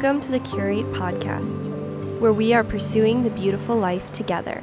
Welcome 0.00 0.20
to 0.20 0.32
the 0.32 0.40
Curate 0.40 0.90
Podcast, 0.92 1.68
where 2.20 2.32
we 2.32 2.54
are 2.54 2.64
pursuing 2.64 3.22
the 3.22 3.28
beautiful 3.28 3.76
life 3.76 4.10
together. 4.14 4.62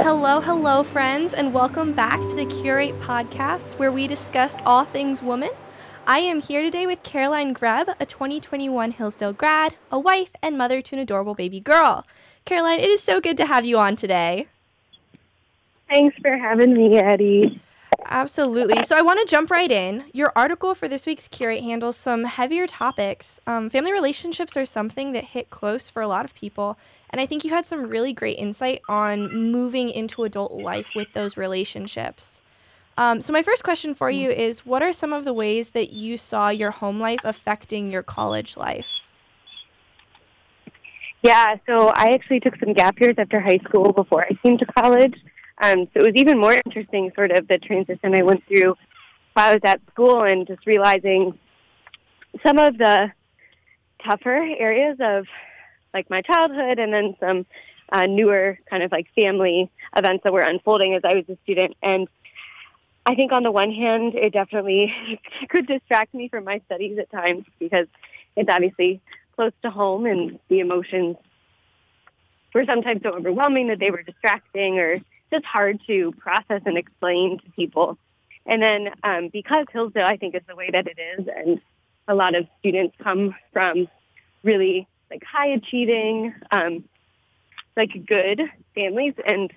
Hello, 0.00 0.40
hello, 0.40 0.82
friends, 0.82 1.34
and 1.34 1.54
welcome 1.54 1.92
back 1.92 2.18
to 2.22 2.34
the 2.34 2.46
Curate 2.46 2.98
Podcast, 2.98 3.78
where 3.78 3.92
we 3.92 4.08
discuss 4.08 4.56
all 4.66 4.84
things 4.84 5.22
woman. 5.22 5.50
I 6.08 6.18
am 6.18 6.40
here 6.40 6.62
today 6.62 6.88
with 6.88 7.04
Caroline 7.04 7.52
Greb, 7.52 7.90
a 8.00 8.04
2021 8.04 8.90
Hillsdale 8.90 9.32
grad, 9.32 9.76
a 9.92 10.00
wife, 10.00 10.30
and 10.42 10.58
mother 10.58 10.82
to 10.82 10.96
an 10.96 11.00
adorable 11.00 11.36
baby 11.36 11.60
girl. 11.60 12.04
Caroline, 12.44 12.80
it 12.80 12.88
is 12.88 13.02
so 13.02 13.20
good 13.20 13.36
to 13.36 13.46
have 13.46 13.64
you 13.64 13.78
on 13.78 13.96
today. 13.96 14.48
Thanks 15.88 16.16
for 16.18 16.36
having 16.36 16.74
me, 16.74 16.96
Eddie. 16.96 17.60
Absolutely. 18.06 18.82
So 18.82 18.96
I 18.96 19.02
want 19.02 19.20
to 19.20 19.30
jump 19.30 19.50
right 19.50 19.70
in. 19.70 20.04
Your 20.12 20.32
article 20.34 20.74
for 20.74 20.88
this 20.88 21.06
week's 21.06 21.28
Curate 21.28 21.62
handles 21.62 21.96
some 21.96 22.24
heavier 22.24 22.66
topics. 22.66 23.40
Um, 23.46 23.70
family 23.70 23.92
relationships 23.92 24.56
are 24.56 24.66
something 24.66 25.12
that 25.12 25.24
hit 25.24 25.50
close 25.50 25.88
for 25.88 26.02
a 26.02 26.08
lot 26.08 26.24
of 26.24 26.34
people. 26.34 26.78
And 27.10 27.20
I 27.20 27.26
think 27.26 27.44
you 27.44 27.50
had 27.50 27.66
some 27.66 27.88
really 27.88 28.12
great 28.12 28.38
insight 28.38 28.82
on 28.88 29.52
moving 29.52 29.90
into 29.90 30.24
adult 30.24 30.52
life 30.52 30.88
with 30.96 31.12
those 31.12 31.36
relationships. 31.36 32.40
Um, 32.96 33.22
so, 33.22 33.32
my 33.32 33.42
first 33.42 33.64
question 33.64 33.94
for 33.94 34.10
you 34.10 34.30
is 34.30 34.66
What 34.66 34.82
are 34.82 34.92
some 34.92 35.12
of 35.12 35.24
the 35.24 35.32
ways 35.32 35.70
that 35.70 35.92
you 35.92 36.16
saw 36.16 36.48
your 36.48 36.70
home 36.70 37.00
life 37.00 37.20
affecting 37.24 37.90
your 37.90 38.02
college 38.02 38.56
life? 38.56 39.01
Yeah, 41.22 41.54
so 41.66 41.88
I 41.88 42.10
actually 42.14 42.40
took 42.40 42.58
some 42.58 42.72
gap 42.72 43.00
years 43.00 43.14
after 43.16 43.40
high 43.40 43.60
school 43.64 43.92
before 43.92 44.24
I 44.28 44.34
came 44.42 44.58
to 44.58 44.66
college. 44.66 45.14
Um, 45.62 45.86
so 45.94 46.00
it 46.00 46.06
was 46.06 46.16
even 46.16 46.40
more 46.40 46.56
interesting, 46.66 47.12
sort 47.14 47.30
of 47.30 47.46
the 47.46 47.58
transition 47.58 48.14
I 48.14 48.22
went 48.22 48.44
through 48.48 48.76
while 49.34 49.50
I 49.50 49.52
was 49.52 49.60
at 49.64 49.80
school 49.90 50.24
and 50.24 50.46
just 50.46 50.66
realizing 50.66 51.38
some 52.44 52.58
of 52.58 52.76
the 52.76 53.12
tougher 54.04 54.36
areas 54.58 54.96
of 55.00 55.26
like 55.94 56.10
my 56.10 56.22
childhood 56.22 56.80
and 56.80 56.92
then 56.92 57.14
some 57.20 57.46
uh, 57.92 58.06
newer 58.06 58.58
kind 58.68 58.82
of 58.82 58.90
like 58.90 59.06
family 59.14 59.70
events 59.96 60.24
that 60.24 60.32
were 60.32 60.40
unfolding 60.40 60.94
as 60.94 61.02
I 61.04 61.14
was 61.14 61.24
a 61.28 61.36
student. 61.44 61.76
And 61.82 62.08
I 63.06 63.14
think 63.14 63.32
on 63.32 63.44
the 63.44 63.52
one 63.52 63.70
hand, 63.70 64.14
it 64.16 64.32
definitely 64.32 64.92
could 65.50 65.68
distract 65.68 66.14
me 66.14 66.28
from 66.28 66.44
my 66.44 66.60
studies 66.66 66.98
at 66.98 67.12
times 67.12 67.44
because 67.60 67.86
it's 68.36 68.50
obviously 68.50 69.00
close 69.34 69.52
to 69.62 69.70
home 69.70 70.06
and 70.06 70.38
the 70.48 70.60
emotions 70.60 71.16
were 72.54 72.64
sometimes 72.66 73.02
so 73.02 73.10
overwhelming 73.10 73.68
that 73.68 73.78
they 73.78 73.90
were 73.90 74.02
distracting 74.02 74.78
or 74.78 74.98
just 75.30 75.44
hard 75.44 75.80
to 75.86 76.12
process 76.12 76.62
and 76.66 76.76
explain 76.76 77.38
to 77.38 77.50
people. 77.52 77.98
And 78.44 78.62
then 78.62 78.88
um, 79.02 79.28
because 79.32 79.66
Hillsdale, 79.72 80.06
I 80.06 80.16
think, 80.16 80.34
is 80.34 80.42
the 80.48 80.56
way 80.56 80.68
that 80.70 80.86
it 80.86 80.98
is, 80.98 81.28
and 81.34 81.60
a 82.08 82.14
lot 82.14 82.34
of 82.34 82.46
students 82.58 82.94
come 83.02 83.34
from 83.52 83.88
really 84.42 84.86
like 85.10 85.22
high 85.24 85.48
achieving, 85.48 86.34
um, 86.50 86.84
like 87.76 87.90
good 88.06 88.42
families, 88.74 89.14
and 89.26 89.52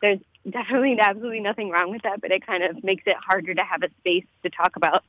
there's 0.00 0.18
definitely 0.48 0.98
absolutely 1.00 1.40
nothing 1.40 1.70
wrong 1.70 1.90
with 1.90 2.02
that, 2.02 2.20
but 2.20 2.32
it 2.32 2.44
kind 2.46 2.64
of 2.64 2.82
makes 2.82 3.04
it 3.06 3.16
harder 3.16 3.54
to 3.54 3.62
have 3.62 3.82
a 3.82 3.90
space 4.00 4.24
to 4.42 4.50
talk 4.50 4.76
about 4.76 5.04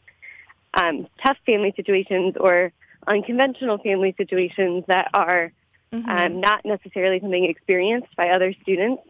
um, 0.74 1.08
tough 1.24 1.38
family 1.46 1.74
situations 1.76 2.36
or 2.40 2.72
unconventional 3.08 3.78
family 3.78 4.14
situations 4.18 4.84
that 4.88 5.10
are 5.14 5.52
mm-hmm. 5.92 6.10
um, 6.10 6.40
not 6.40 6.66
necessarily 6.66 7.20
something 7.20 7.46
experienced 7.46 8.16
by 8.16 8.30
other 8.30 8.54
students. 8.62 9.04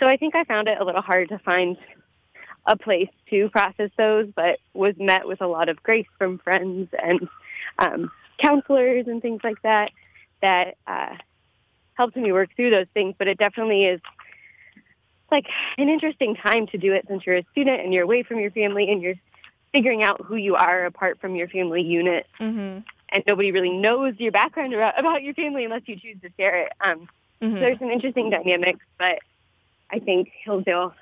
So 0.00 0.06
I 0.06 0.16
think 0.16 0.34
I 0.34 0.44
found 0.44 0.68
it 0.68 0.78
a 0.80 0.84
little 0.84 1.02
hard 1.02 1.30
to 1.30 1.38
find 1.38 1.76
a 2.66 2.76
place 2.76 3.08
to 3.30 3.48
process 3.50 3.90
those, 3.96 4.28
but 4.34 4.58
was 4.74 4.94
met 4.98 5.26
with 5.26 5.40
a 5.40 5.46
lot 5.46 5.68
of 5.68 5.82
grace 5.82 6.08
from 6.18 6.38
friends 6.38 6.88
and 7.00 7.28
um, 7.78 8.10
counselors 8.38 9.06
and 9.06 9.22
things 9.22 9.40
like 9.44 9.60
that 9.62 9.90
that 10.42 10.76
uh, 10.86 11.16
helped 11.94 12.16
me 12.16 12.32
work 12.32 12.50
through 12.56 12.70
those 12.70 12.88
things. 12.92 13.14
But 13.18 13.28
it 13.28 13.38
definitely 13.38 13.84
is 13.84 14.00
like 15.30 15.46
an 15.78 15.88
interesting 15.88 16.36
time 16.36 16.66
to 16.68 16.78
do 16.78 16.92
it 16.92 17.06
since 17.08 17.24
you're 17.26 17.36
a 17.36 17.46
student 17.52 17.80
and 17.80 17.92
you're 17.92 18.04
away 18.04 18.22
from 18.22 18.40
your 18.40 18.50
family 18.50 18.90
and 18.90 19.02
you're 19.02 19.14
figuring 19.72 20.02
out 20.02 20.24
who 20.24 20.36
you 20.36 20.54
are 20.54 20.86
apart 20.86 21.20
from 21.20 21.34
your 21.36 21.48
family 21.48 21.82
unit. 21.82 22.26
Mm-hmm. 22.40 22.80
And 23.12 23.22
nobody 23.28 23.52
really 23.52 23.70
knows 23.70 24.14
your 24.18 24.32
background 24.32 24.74
about 24.98 25.22
your 25.22 25.34
family 25.34 25.64
unless 25.64 25.82
you 25.86 25.96
choose 25.96 26.20
to 26.22 26.30
share 26.36 26.66
it. 26.66 26.72
Um, 26.80 27.08
mm-hmm. 27.40 27.54
So 27.54 27.60
there's 27.60 27.78
some 27.78 27.90
interesting 27.90 28.30
dynamics, 28.30 28.84
but 28.98 29.18
I 29.90 29.98
think 29.98 30.30
Hillsdale, 30.44 30.94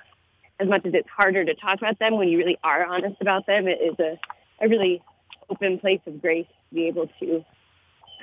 as 0.59 0.67
much 0.67 0.85
as 0.85 0.93
it's 0.93 1.09
harder 1.09 1.43
to 1.43 1.55
talk 1.55 1.79
about 1.79 1.99
them 1.99 2.17
when 2.17 2.27
you 2.29 2.37
really 2.37 2.57
are 2.63 2.85
honest 2.85 3.19
about 3.21 3.45
them, 3.47 3.67
it 3.67 3.79
is 3.81 3.99
a, 3.99 4.19
a 4.63 4.69
really 4.69 5.01
open 5.49 5.79
place 5.79 6.01
of 6.05 6.21
grace 6.21 6.47
to 6.69 6.75
be 6.75 6.87
able 6.87 7.07
to 7.19 7.43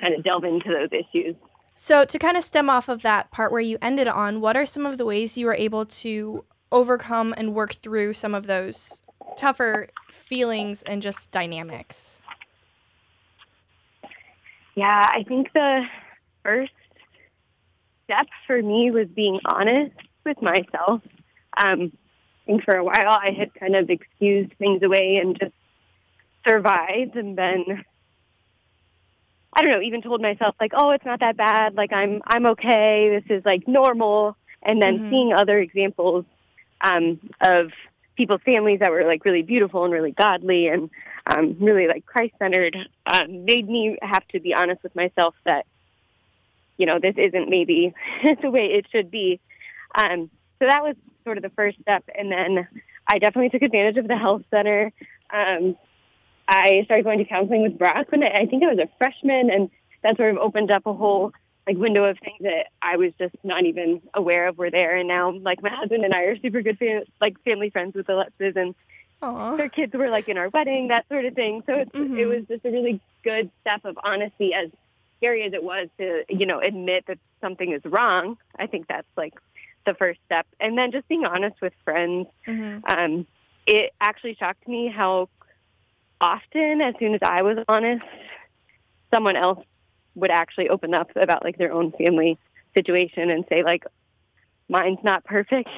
kind 0.01 0.15
of 0.15 0.23
delve 0.23 0.43
into 0.43 0.69
those 0.69 0.89
issues. 0.91 1.35
So, 1.75 2.05
to 2.05 2.19
kind 2.19 2.37
of 2.37 2.43
stem 2.43 2.69
off 2.69 2.87
of 2.87 3.01
that 3.01 3.31
part 3.31 3.51
where 3.51 3.61
you 3.61 3.77
ended 3.81 4.07
on, 4.07 4.41
what 4.41 4.55
are 4.55 4.65
some 4.65 4.85
of 4.85 4.97
the 4.97 5.05
ways 5.05 5.37
you 5.37 5.47
were 5.47 5.55
able 5.55 5.85
to 5.85 6.45
overcome 6.71 7.33
and 7.35 7.55
work 7.55 7.75
through 7.75 8.13
some 8.13 8.35
of 8.35 8.45
those 8.45 9.01
tougher 9.37 9.89
feelings 10.09 10.83
and 10.83 11.01
just 11.01 11.31
dynamics? 11.31 12.12
Yeah, 14.75 15.09
I 15.11 15.23
think 15.23 15.53
the 15.53 15.83
first 16.43 16.71
step 18.05 18.27
for 18.47 18.61
me 18.61 18.91
was 18.91 19.07
being 19.07 19.39
honest 19.45 19.95
with 20.25 20.41
myself. 20.41 21.01
Um, 21.57 21.91
I 22.43 22.45
think 22.45 22.63
for 22.63 22.75
a 22.75 22.83
while 22.83 22.95
I 23.09 23.31
had 23.37 23.53
kind 23.53 23.75
of 23.75 23.89
excused 23.89 24.53
things 24.57 24.81
away 24.83 25.19
and 25.21 25.37
just 25.39 25.53
survived 26.45 27.15
and 27.15 27.37
then 27.37 27.83
I 29.55 29.61
don't 29.61 29.71
know, 29.71 29.81
even 29.81 30.01
told 30.01 30.21
myself 30.21 30.55
like, 30.59 30.71
oh, 30.75 30.91
it's 30.91 31.05
not 31.05 31.19
that 31.19 31.37
bad. 31.37 31.75
Like 31.75 31.93
I'm, 31.93 32.21
I'm 32.25 32.47
okay. 32.47 33.21
This 33.21 33.37
is 33.37 33.45
like 33.45 33.67
normal. 33.67 34.35
And 34.63 34.81
then 34.81 34.97
mm-hmm. 34.97 35.09
seeing 35.09 35.33
other 35.33 35.59
examples 35.59 36.25
um, 36.81 37.19
of 37.39 37.71
people's 38.15 38.41
families 38.43 38.79
that 38.79 38.91
were 38.91 39.03
like 39.05 39.25
really 39.25 39.43
beautiful 39.43 39.83
and 39.83 39.93
really 39.93 40.11
godly 40.11 40.67
and 40.67 40.89
um, 41.25 41.57
really 41.59 41.87
like 41.87 42.05
Christ 42.05 42.33
centered 42.39 42.75
um, 43.11 43.45
made 43.45 43.67
me 43.69 43.97
have 44.01 44.27
to 44.29 44.39
be 44.39 44.53
honest 44.53 44.83
with 44.83 44.95
myself 44.95 45.35
that, 45.45 45.65
you 46.77 46.85
know, 46.85 46.99
this 46.99 47.15
isn't 47.17 47.49
maybe 47.49 47.93
the 48.41 48.49
way 48.49 48.65
it 48.65 48.87
should 48.91 49.09
be. 49.09 49.39
Um, 49.95 50.29
so 50.59 50.67
that 50.67 50.83
was 50.83 50.95
sort 51.23 51.37
of 51.37 51.43
the 51.43 51.49
first 51.51 51.79
step. 51.81 52.03
And 52.13 52.31
then 52.31 52.67
I 53.07 53.19
definitely 53.19 53.49
took 53.49 53.61
advantage 53.61 53.97
of 53.97 54.07
the 54.07 54.17
health 54.17 54.43
center. 54.51 54.91
Um, 55.31 55.77
I 56.47 56.81
started 56.85 57.03
going 57.03 57.19
to 57.19 57.25
counseling 57.25 57.63
with 57.63 57.77
Brock 57.77 58.11
when 58.11 58.23
I, 58.23 58.41
I 58.41 58.45
think 58.45 58.63
I 58.63 58.73
was 58.73 58.79
a 58.79 58.89
freshman, 58.97 59.49
and 59.49 59.69
that 60.03 60.17
sort 60.17 60.31
of 60.31 60.37
opened 60.37 60.71
up 60.71 60.85
a 60.85 60.93
whole 60.93 61.31
like 61.65 61.77
window 61.77 62.03
of 62.03 62.19
things 62.19 62.39
that 62.41 62.67
I 62.81 62.97
was 62.97 63.13
just 63.17 63.35
not 63.43 63.63
even 63.63 64.01
aware 64.13 64.49
of 64.49 64.57
were 64.57 64.69
there. 64.69 64.97
And 64.97 65.07
now, 65.07 65.31
like 65.31 65.63
my 65.63 65.69
husband 65.69 66.03
and 66.03 66.13
I 66.13 66.23
are 66.23 66.37
super 66.39 66.61
good, 66.61 66.77
fam- 66.77 67.03
like 67.21 67.41
family 67.43 67.69
friends 67.69 67.95
with 67.95 68.07
Lutzes, 68.07 68.57
and 68.57 68.75
Aww. 69.23 69.57
their 69.57 69.69
kids 69.69 69.93
were 69.93 70.09
like 70.09 70.27
in 70.27 70.37
our 70.37 70.49
wedding, 70.49 70.89
that 70.89 71.07
sort 71.07 71.25
of 71.25 71.33
thing. 71.33 71.63
So 71.65 71.73
it's, 71.75 71.91
mm-hmm. 71.91 72.17
it 72.17 72.25
was 72.25 72.43
just 72.47 72.65
a 72.65 72.69
really 72.69 72.99
good 73.23 73.49
step 73.61 73.85
of 73.85 73.97
honesty, 74.03 74.53
as 74.53 74.69
scary 75.17 75.43
as 75.43 75.53
it 75.53 75.63
was 75.63 75.87
to 75.97 76.23
you 76.29 76.45
know 76.45 76.59
admit 76.59 77.05
that 77.07 77.19
something 77.39 77.71
is 77.71 77.81
wrong. 77.85 78.37
I 78.59 78.67
think 78.67 78.87
that's 78.87 79.07
like 79.15 79.33
the 79.85 79.93
first 79.93 80.19
step, 80.25 80.45
and 80.59 80.77
then 80.77 80.91
just 80.91 81.07
being 81.07 81.25
honest 81.25 81.61
with 81.61 81.73
friends. 81.85 82.27
Mm-hmm. 82.45 82.79
Um, 82.85 83.27
it 83.65 83.93
actually 84.01 84.35
shocked 84.35 84.67
me 84.67 84.89
how 84.93 85.29
often, 86.19 86.81
as 86.81 86.95
soon 86.99 87.15
as 87.15 87.21
I 87.23 87.43
was 87.43 87.63
honest, 87.67 88.03
someone 89.13 89.37
else 89.37 89.63
would 90.15 90.31
actually 90.31 90.69
open 90.69 90.93
up 90.93 91.11
about 91.15 91.43
like 91.43 91.57
their 91.57 91.71
own 91.71 91.91
family 91.91 92.37
situation 92.73 93.29
and 93.29 93.45
say 93.49 93.63
like, 93.63 93.85
mine's 94.69 95.03
not 95.03 95.23
perfect 95.23 95.69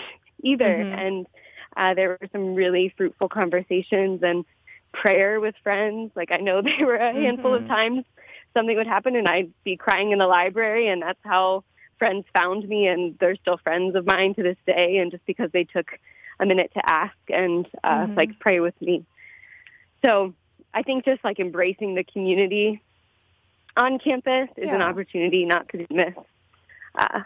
either. 0.44 0.66
Mm-hmm. 0.66 1.00
And 1.00 1.28
uh, 1.76 1.94
there 1.94 2.10
were 2.10 2.30
some 2.32 2.56
really 2.56 2.94
fruitful 2.96 3.30
conversations 3.30 4.22
and 4.24 4.46
prayer 4.92 5.40
with 5.40 5.56
friends. 5.64 6.12
Like 6.16 6.32
I 6.32 6.38
know 6.38 6.62
there 6.64 6.86
were 6.86 6.96
a 6.96 7.14
handful 7.14 7.52
mm-hmm. 7.52 7.64
of 7.64 7.70
times 7.70 8.06
something 8.54 8.78
would 8.78 8.88
happen 8.88 9.16
and 9.16 9.28
I'd 9.28 9.52
be 9.64 9.76
crying 9.76 10.12
in 10.12 10.20
the 10.20 10.28
library 10.28 10.88
and 10.88 11.02
that's 11.02 11.20
how 11.24 11.64
friends 12.00 12.26
found 12.34 12.68
me 12.68 12.88
and 12.88 13.18
they're 13.20 13.36
still 13.36 13.58
friends 13.58 13.96
of 13.96 14.06
mine 14.06 14.34
to 14.36 14.44
this 14.44 14.58
day 14.66 14.98
and 14.98 15.12
just 15.12 15.26
because 15.26 15.52
they 15.52 15.66
took 15.66 15.88
a 16.40 16.46
minute 16.46 16.72
to 16.74 16.90
ask 16.90 17.16
and 17.30 17.68
uh, 17.84 18.02
mm-hmm. 18.02 18.16
like 18.16 18.40
pray 18.40 18.60
with 18.60 18.80
me. 18.82 19.06
So 20.06 20.34
I 20.74 20.84
think 20.84 21.06
just 21.06 21.24
like 21.24 21.40
embracing 21.40 21.96
the 21.96 22.04
community 22.04 22.82
on 23.78 24.00
campus 24.00 24.50
is 24.58 24.68
yeah. 24.68 24.76
an 24.76 24.82
opportunity 24.82 25.46
not 25.46 25.70
to 25.70 25.78
be 25.78 25.88
missed. 25.90 26.18
Uh, 26.94 27.22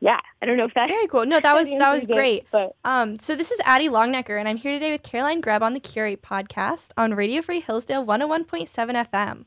yeah, 0.00 0.20
I 0.42 0.46
don't 0.46 0.56
know 0.56 0.64
if 0.64 0.74
that 0.74 0.88
very 0.88 1.06
cool. 1.06 1.24
No, 1.24 1.40
that 1.40 1.54
was 1.54 1.68
that 1.70 1.92
was 1.92 2.06
great. 2.06 2.46
but. 2.50 2.76
Um, 2.84 3.18
so 3.18 3.34
this 3.34 3.50
is 3.50 3.58
Addie 3.64 3.88
Longnecker, 3.88 4.38
and 4.38 4.48
I'm 4.48 4.58
here 4.58 4.72
today 4.72 4.92
with 4.92 5.02
Caroline 5.02 5.40
Greb 5.40 5.62
on 5.62 5.72
the 5.72 5.80
Curate 5.80 6.22
podcast 6.22 6.90
on 6.96 7.14
Radio 7.14 7.40
Free 7.40 7.60
Hillsdale 7.60 8.04
101.7 8.04 8.68
FM. 9.10 9.44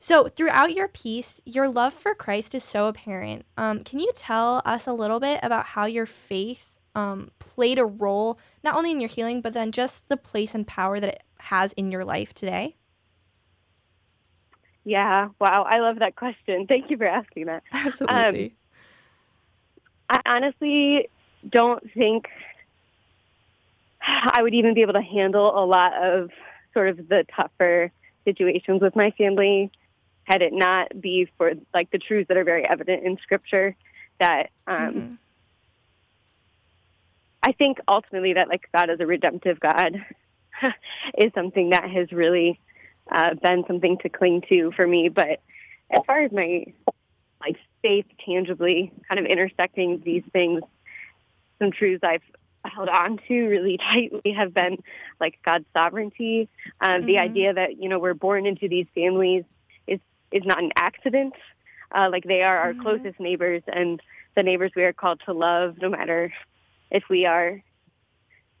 So, 0.00 0.28
throughout 0.28 0.74
your 0.74 0.86
piece, 0.86 1.40
your 1.44 1.68
love 1.68 1.92
for 1.92 2.14
Christ 2.14 2.54
is 2.54 2.62
so 2.62 2.86
apparent. 2.86 3.44
Um, 3.56 3.82
can 3.82 3.98
you 3.98 4.12
tell 4.14 4.62
us 4.64 4.86
a 4.86 4.92
little 4.92 5.18
bit 5.18 5.40
about 5.42 5.66
how 5.66 5.86
your 5.86 6.06
faith 6.06 6.78
um, 6.94 7.32
played 7.40 7.80
a 7.80 7.84
role, 7.84 8.38
not 8.62 8.76
only 8.76 8.92
in 8.92 9.00
your 9.00 9.08
healing, 9.08 9.40
but 9.40 9.54
then 9.54 9.72
just 9.72 10.08
the 10.08 10.16
place 10.16 10.54
and 10.54 10.66
power 10.66 11.00
that 11.00 11.14
it 11.14 11.22
has 11.38 11.72
in 11.72 11.90
your 11.90 12.04
life 12.04 12.32
today? 12.32 12.76
Yeah, 14.84 15.28
wow, 15.40 15.66
I 15.68 15.80
love 15.80 15.98
that 15.98 16.14
question. 16.14 16.66
Thank 16.68 16.90
you 16.90 16.96
for 16.96 17.06
asking 17.06 17.46
that. 17.46 17.64
Absolutely. 17.72 18.44
Um, 18.46 18.50
I 20.08 20.20
honestly 20.26 21.08
don't 21.48 21.92
think 21.92 22.28
I 24.00 24.42
would 24.42 24.54
even 24.54 24.74
be 24.74 24.82
able 24.82 24.94
to 24.94 25.02
handle 25.02 25.62
a 25.62 25.64
lot 25.64 25.92
of 25.94 26.30
sort 26.74 26.88
of 26.88 27.08
the 27.08 27.24
tougher 27.34 27.90
situations 28.24 28.80
with 28.82 28.94
my 28.94 29.10
family 29.12 29.70
had 30.24 30.42
it 30.42 30.52
not 30.52 31.00
be 31.00 31.30
for 31.38 31.52
like 31.72 31.90
the 31.90 31.98
truths 31.98 32.28
that 32.28 32.36
are 32.36 32.44
very 32.44 32.68
evident 32.68 33.04
in 33.04 33.16
scripture 33.18 33.74
that 34.20 34.50
um 34.66 34.76
mm-hmm. 34.76 35.14
I 37.42 37.52
think 37.52 37.78
ultimately 37.88 38.34
that 38.34 38.48
like 38.48 38.68
God 38.74 38.90
is 38.90 39.00
a 39.00 39.06
redemptive 39.06 39.58
God 39.60 40.04
is 41.18 41.32
something 41.34 41.70
that 41.70 41.88
has 41.88 42.12
really 42.12 42.60
uh, 43.10 43.34
been 43.34 43.64
something 43.66 43.98
to 43.98 44.08
cling 44.08 44.42
to 44.48 44.72
for 44.72 44.86
me. 44.86 45.08
But 45.08 45.40
as 45.90 46.00
far 46.06 46.22
as 46.22 46.32
my 46.32 46.66
faith 47.82 48.06
tangibly 48.24 48.92
kind 49.08 49.18
of 49.18 49.26
intersecting 49.26 50.02
these 50.04 50.22
things, 50.32 50.62
some 51.58 51.70
truths 51.70 52.02
I've 52.02 52.22
held 52.64 52.88
on 52.88 53.18
to 53.28 53.46
really 53.46 53.78
tightly 53.92 54.32
have 54.32 54.54
been 54.54 54.82
like 55.20 55.38
God's 55.44 55.66
sovereignty, 55.72 56.48
uh, 56.80 56.88
mm-hmm. 56.88 57.06
the 57.06 57.18
idea 57.18 57.54
that 57.54 57.80
you 57.80 57.88
know 57.88 57.98
we're 57.98 58.14
born 58.14 58.46
into 58.46 58.68
these 58.68 58.86
families 58.94 59.44
is 59.86 60.00
is 60.32 60.42
not 60.44 60.62
an 60.62 60.70
accident. 60.76 61.34
Uh, 61.90 62.08
like 62.10 62.24
they 62.24 62.42
are 62.42 62.58
our 62.58 62.72
mm-hmm. 62.72 62.82
closest 62.82 63.18
neighbors 63.18 63.62
and 63.66 64.00
the 64.36 64.42
neighbors 64.42 64.72
we 64.76 64.84
are 64.84 64.92
called 64.92 65.20
to 65.24 65.32
love, 65.32 65.76
no 65.80 65.88
matter 65.88 66.32
if 66.90 67.04
we 67.08 67.24
are 67.24 67.62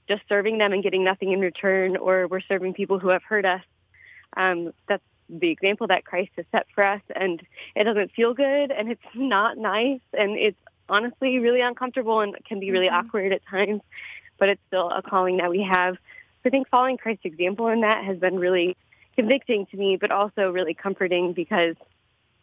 just 0.08 0.22
serving 0.28 0.58
them 0.58 0.72
and 0.72 0.82
getting 0.82 1.04
nothing 1.04 1.32
in 1.32 1.40
return, 1.40 1.96
or 1.96 2.26
we're 2.26 2.40
serving 2.40 2.72
people 2.72 2.98
who 2.98 3.08
have 3.08 3.22
hurt 3.22 3.44
us. 3.44 3.62
Um, 4.36 4.72
that's 4.88 5.02
the 5.28 5.50
example 5.50 5.86
that 5.88 6.04
Christ 6.04 6.30
has 6.36 6.46
set 6.52 6.66
for 6.74 6.84
us, 6.84 7.02
and 7.14 7.42
it 7.74 7.84
doesn't 7.84 8.12
feel 8.12 8.34
good, 8.34 8.70
and 8.70 8.90
it's 8.90 9.00
not 9.14 9.58
nice, 9.58 10.00
and 10.12 10.36
it's 10.36 10.58
honestly 10.88 11.38
really 11.38 11.60
uncomfortable 11.60 12.20
and 12.20 12.34
can 12.44 12.60
be 12.60 12.70
really 12.70 12.86
mm-hmm. 12.86 13.06
awkward 13.06 13.32
at 13.32 13.44
times, 13.46 13.82
but 14.38 14.48
it's 14.48 14.62
still 14.68 14.90
a 14.90 15.02
calling 15.02 15.38
that 15.38 15.50
we 15.50 15.62
have. 15.62 15.94
So 15.94 16.46
I 16.46 16.50
think 16.50 16.68
following 16.68 16.96
Christ's 16.96 17.24
example 17.24 17.68
in 17.68 17.82
that 17.82 18.04
has 18.04 18.18
been 18.18 18.38
really 18.38 18.76
convicting 19.16 19.66
to 19.66 19.76
me, 19.76 19.96
but 19.96 20.10
also 20.10 20.50
really 20.50 20.74
comforting 20.74 21.32
because 21.32 21.74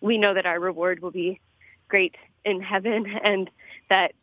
we 0.02 0.18
know 0.18 0.34
that 0.34 0.46
our 0.46 0.60
reward 0.60 1.02
will 1.02 1.12
be 1.12 1.40
great 1.88 2.16
in 2.44 2.62
heaven 2.62 3.06
and 3.24 3.50
that 3.90 4.14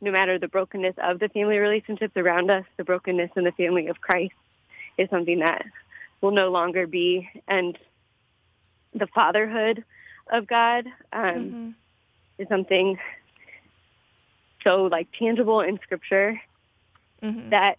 no 0.00 0.12
matter 0.12 0.38
the 0.38 0.48
brokenness 0.48 0.94
of 1.02 1.18
the 1.18 1.28
family 1.28 1.58
relationships 1.58 2.16
around 2.16 2.50
us, 2.50 2.64
the 2.76 2.84
brokenness 2.84 3.30
in 3.36 3.44
the 3.44 3.52
family 3.52 3.88
of 3.88 4.00
Christ 4.00 4.34
is 4.96 5.10
something 5.10 5.40
that 5.40 5.64
will 6.20 6.30
no 6.30 6.50
longer 6.50 6.86
be. 6.86 7.28
And 7.48 7.76
the 8.98 9.06
fatherhood 9.06 9.84
of 10.30 10.46
God 10.46 10.86
um, 11.12 11.22
mm-hmm. 11.22 11.70
is 12.38 12.48
something 12.48 12.98
so 14.64 14.84
like 14.84 15.08
tangible 15.18 15.60
in 15.60 15.78
scripture 15.82 16.40
mm-hmm. 17.22 17.50
that 17.50 17.78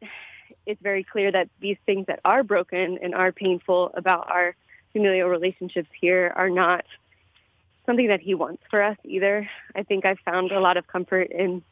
it's 0.66 0.82
very 0.82 1.04
clear 1.04 1.32
that 1.32 1.50
these 1.60 1.78
things 1.86 2.06
that 2.08 2.20
are 2.26 2.44
broken 2.44 3.00
and 3.02 3.14
are 3.14 3.32
painful 3.32 3.92
about 3.94 4.30
our 4.30 4.56
familial 4.94 5.30
relationships 5.30 5.90
here 6.00 6.32
are 6.36 6.50
not 6.50 6.86
something 7.86 8.08
that 8.08 8.22
he 8.22 8.36
wants 8.36 8.62
for 8.70 8.82
us 8.82 8.98
either. 9.04 9.50
I 9.76 9.84
think 9.84 10.06
I've 10.06 10.20
found 10.20 10.52
a 10.52 10.60
lot 10.60 10.78
of 10.78 10.88
comfort 10.88 11.32
in 11.32 11.64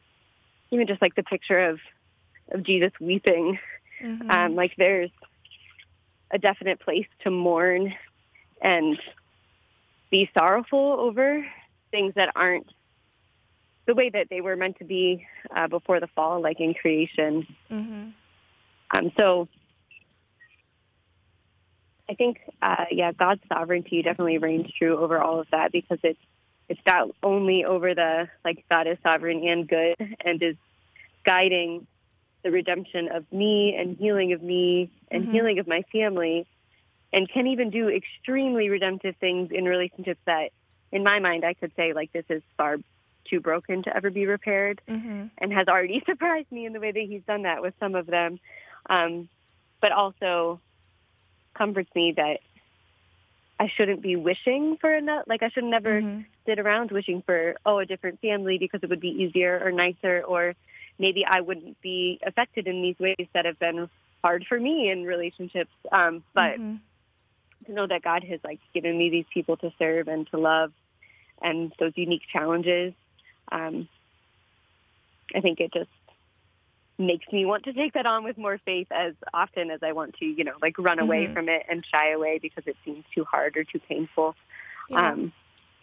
even 0.70 0.86
just 0.86 1.00
like 1.00 1.14
the 1.14 1.22
picture 1.22 1.70
of 1.70 1.80
of 2.50 2.62
Jesus 2.62 2.92
weeping. 3.00 3.58
Mm-hmm. 4.02 4.30
Um, 4.30 4.54
like 4.54 4.72
there's 4.76 5.10
a 6.30 6.38
definite 6.38 6.80
place 6.80 7.06
to 7.20 7.30
mourn 7.30 7.94
and 8.60 8.98
be 10.10 10.30
sorrowful 10.38 10.96
over 10.98 11.44
things 11.90 12.14
that 12.14 12.30
aren't 12.34 12.66
the 13.86 13.94
way 13.94 14.10
that 14.10 14.28
they 14.28 14.40
were 14.40 14.56
meant 14.56 14.78
to 14.78 14.84
be 14.84 15.26
uh, 15.54 15.66
before 15.66 15.98
the 16.00 16.06
fall, 16.08 16.42
like 16.42 16.60
in 16.60 16.74
creation. 16.74 17.46
Mm-hmm. 17.70 18.08
Um, 18.90 19.12
so 19.18 19.48
I 22.08 22.14
think, 22.14 22.38
uh, 22.62 22.84
yeah, 22.90 23.12
God's 23.12 23.42
sovereignty 23.48 24.02
definitely 24.02 24.38
reigns 24.38 24.70
true 24.78 24.98
over 24.98 25.20
all 25.20 25.40
of 25.40 25.46
that 25.50 25.72
because 25.72 25.98
it's 26.02 26.20
it's 26.68 26.80
not 26.86 27.08
only 27.22 27.64
over 27.64 27.94
the 27.94 28.28
like 28.44 28.64
God 28.70 28.86
is 28.86 28.98
sovereign 29.02 29.46
and 29.46 29.66
good 29.66 29.96
and 30.24 30.42
is 30.42 30.56
guiding 31.24 31.86
the 32.44 32.50
redemption 32.50 33.08
of 33.08 33.30
me 33.32 33.74
and 33.78 33.96
healing 33.96 34.32
of 34.32 34.42
me 34.42 34.90
and 35.10 35.24
mm-hmm. 35.24 35.32
healing 35.32 35.58
of 35.58 35.66
my 35.66 35.82
family, 35.92 36.46
and 37.12 37.28
can 37.28 37.46
even 37.46 37.70
do 37.70 37.88
extremely 37.88 38.68
redemptive 38.68 39.16
things 39.16 39.50
in 39.50 39.64
relationships 39.64 40.20
that, 40.26 40.50
in 40.92 41.02
my 41.02 41.18
mind, 41.18 41.44
I 41.44 41.54
could 41.54 41.72
say 41.76 41.92
like 41.92 42.12
this 42.12 42.24
is 42.28 42.42
far 42.56 42.78
too 43.24 43.40
broken 43.40 43.82
to 43.82 43.94
ever 43.94 44.10
be 44.10 44.26
repaired, 44.26 44.80
mm-hmm. 44.88 45.26
and 45.38 45.52
has 45.52 45.68
already 45.68 46.02
surprised 46.06 46.50
me 46.50 46.66
in 46.66 46.72
the 46.72 46.80
way 46.80 46.92
that 46.92 47.00
he's 47.00 47.22
done 47.26 47.42
that 47.42 47.62
with 47.62 47.74
some 47.80 47.94
of 47.94 48.06
them. 48.06 48.38
Um, 48.88 49.28
but 49.80 49.92
also 49.92 50.60
comforts 51.54 51.94
me 51.94 52.12
that 52.16 52.40
I 53.60 53.68
shouldn't 53.68 54.02
be 54.02 54.16
wishing 54.16 54.76
for 54.76 54.92
another. 54.92 55.24
Like 55.26 55.42
I 55.42 55.48
should 55.48 55.64
never 55.64 56.00
mm-hmm. 56.00 56.22
sit 56.46 56.58
around 56.58 56.90
wishing 56.90 57.22
for 57.22 57.56
oh 57.66 57.78
a 57.78 57.86
different 57.86 58.20
family 58.20 58.58
because 58.58 58.80
it 58.82 58.88
would 58.88 59.00
be 59.00 59.22
easier 59.22 59.60
or 59.62 59.72
nicer, 59.72 60.22
or 60.22 60.54
maybe 60.98 61.24
I 61.26 61.40
wouldn't 61.40 61.80
be 61.80 62.20
affected 62.24 62.66
in 62.66 62.82
these 62.82 62.98
ways 62.98 63.26
that 63.32 63.44
have 63.44 63.58
been 63.58 63.88
hard 64.22 64.46
for 64.48 64.58
me 64.58 64.90
in 64.90 65.04
relationships. 65.04 65.70
Um, 65.90 66.22
but 66.34 66.54
mm-hmm. 66.58 66.76
To 67.66 67.72
know 67.72 67.86
that 67.86 68.02
God 68.02 68.24
has 68.24 68.40
like 68.44 68.60
given 68.72 68.96
me 68.96 69.10
these 69.10 69.26
people 69.32 69.56
to 69.58 69.72
serve 69.78 70.08
and 70.08 70.26
to 70.30 70.38
love, 70.38 70.72
and 71.42 71.72
those 71.78 71.92
unique 71.96 72.22
challenges 72.32 72.94
um, 73.50 73.88
I 75.34 75.40
think 75.40 75.60
it 75.60 75.72
just 75.72 75.90
makes 76.98 77.30
me 77.32 77.46
want 77.46 77.64
to 77.64 77.72
take 77.72 77.92
that 77.94 78.06
on 78.06 78.24
with 78.24 78.36
more 78.36 78.58
faith 78.64 78.88
as 78.90 79.14
often 79.32 79.70
as 79.70 79.82
I 79.82 79.92
want 79.92 80.16
to, 80.16 80.24
you 80.24 80.44
know, 80.44 80.54
like 80.60 80.78
run 80.78 80.98
away 80.98 81.24
mm-hmm. 81.24 81.34
from 81.34 81.48
it 81.48 81.64
and 81.68 81.84
shy 81.84 82.10
away 82.10 82.38
because 82.38 82.64
it 82.66 82.76
seems 82.84 83.04
too 83.14 83.24
hard 83.24 83.56
or 83.56 83.64
too 83.64 83.80
painful. 83.88 84.34
Yeah. 84.88 85.12
Um, 85.12 85.32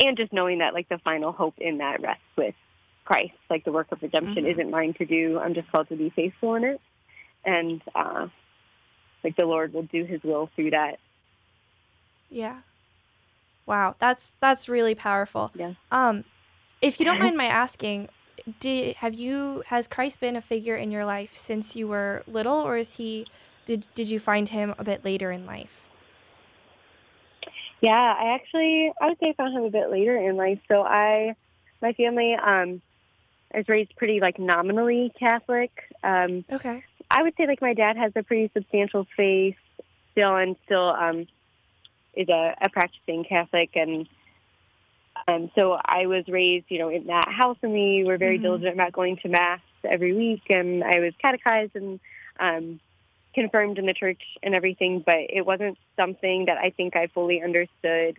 and 0.03 0.17
just 0.17 0.33
knowing 0.33 0.59
that 0.59 0.73
like 0.73 0.89
the 0.89 0.97
final 0.97 1.31
hope 1.31 1.55
in 1.57 1.77
that 1.77 2.01
rests 2.01 2.23
with 2.35 2.55
Christ, 3.05 3.33
like 3.50 3.63
the 3.63 3.71
work 3.71 3.88
of 3.91 4.01
redemption 4.01 4.43
mm-hmm. 4.43 4.47
isn't 4.47 4.69
mine 4.69 4.93
to 4.95 5.05
do. 5.05 5.39
I'm 5.39 5.53
just 5.53 5.71
called 5.71 5.88
to 5.89 5.95
be 5.95 6.09
faithful 6.09 6.55
in 6.55 6.65
it. 6.65 6.81
And 7.45 7.81
uh, 7.93 8.27
like 9.23 9.38
the 9.38 9.45
Lord 9.45 9.73
will 9.73 9.83
do 9.83 10.03
his 10.03 10.21
will 10.21 10.50
through 10.55 10.71
that. 10.71 11.00
Yeah. 12.29 12.62
Wow, 13.65 13.96
that's 14.00 14.34
that's 14.39 14.70
really 14.70 14.96
powerful. 14.96 15.51
Yeah. 15.55 15.74
Um, 15.91 16.24
if 16.82 17.00
you 17.00 17.05
don't 17.05 17.20
mind 17.20 17.36
my 17.36 17.46
asking, 17.46 18.10
did 18.60 18.98
have 18.98 19.13
you 19.13 19.63
has 19.67 19.88
Christ 19.88 20.20
been 20.20 20.36
a 20.36 20.41
figure 20.41 20.75
in 20.75 20.91
your 20.91 21.05
life 21.05 21.36
since 21.36 21.75
you 21.75 21.88
were 21.88 22.24
little, 22.27 22.62
or 22.62 22.77
is 22.77 22.98
he? 22.98 23.25
Did 23.65 23.88
did 23.96 24.10
you 24.10 24.20
find 24.20 24.50
him 24.50 24.75
a 24.77 24.84
bit 24.84 25.03
later 25.03 25.32
in 25.32 25.46
life? 25.46 25.82
Yeah, 27.82 27.91
I 27.91 28.36
actually 28.36 28.91
I 29.01 29.08
would 29.08 29.20
say 29.20 29.29
I 29.29 29.34
found 29.34 29.58
him 29.58 29.63
a 29.63 29.70
bit 29.70 29.89
later 29.89 30.17
in 30.17 30.38
life. 30.38 30.60
So 30.67 30.84
I, 30.84 31.36
my 31.82 31.94
family, 31.94 32.36
um, 32.36 32.82
I 33.53 33.58
was 33.60 33.70
raised 33.70 33.96
pretty 33.96 34.20
like 34.20 34.38
nominally 34.38 35.12
Catholic. 35.20 35.72
Um, 36.03 36.46
okay. 36.51 36.84
I 37.10 37.24
would 37.24 37.34
say 37.38 37.48
like 37.48 37.62
my 37.62 37.74
dad 37.74 37.98
has 37.98 38.12
a 38.15 38.24
pretty 38.24 38.51
substantial 38.53 39.08
faith 39.17 39.55
still, 40.12 40.36
and 40.36 40.55
still 40.65 40.89
um, 40.89 41.27
is 42.15 42.29
a, 42.29 42.55
a 42.62 42.69
practicing 42.69 43.24
Catholic, 43.24 43.72
and 43.75 44.07
um, 45.27 45.51
so 45.55 45.77
I 45.84 46.05
was 46.05 46.27
raised, 46.27 46.65
you 46.69 46.79
know, 46.79 46.89
in 46.89 47.07
that 47.07 47.27
house, 47.29 47.57
and 47.62 47.74
we 47.74 48.03
were 48.05 48.17
very 48.17 48.36
mm-hmm. 48.36 48.43
diligent 48.43 48.74
about 48.74 48.91
going 48.91 49.17
to 49.17 49.29
mass 49.29 49.62
every 49.84 50.13
week, 50.13 50.43
and 50.50 50.84
I 50.84 51.00
was 51.00 51.13
catechized 51.22 51.75
and 51.75 52.00
um, 52.39 52.79
confirmed 53.34 53.77
in 53.77 53.86
the 53.86 53.93
church 53.93 54.22
and 54.43 54.53
everything. 54.53 55.03
But 55.05 55.29
it 55.29 55.45
wasn't 55.45 55.77
something 55.95 56.45
that 56.45 56.57
I 56.57 56.69
think 56.72 56.95
I 56.95 57.07
fully 57.07 57.41
understood 57.41 58.17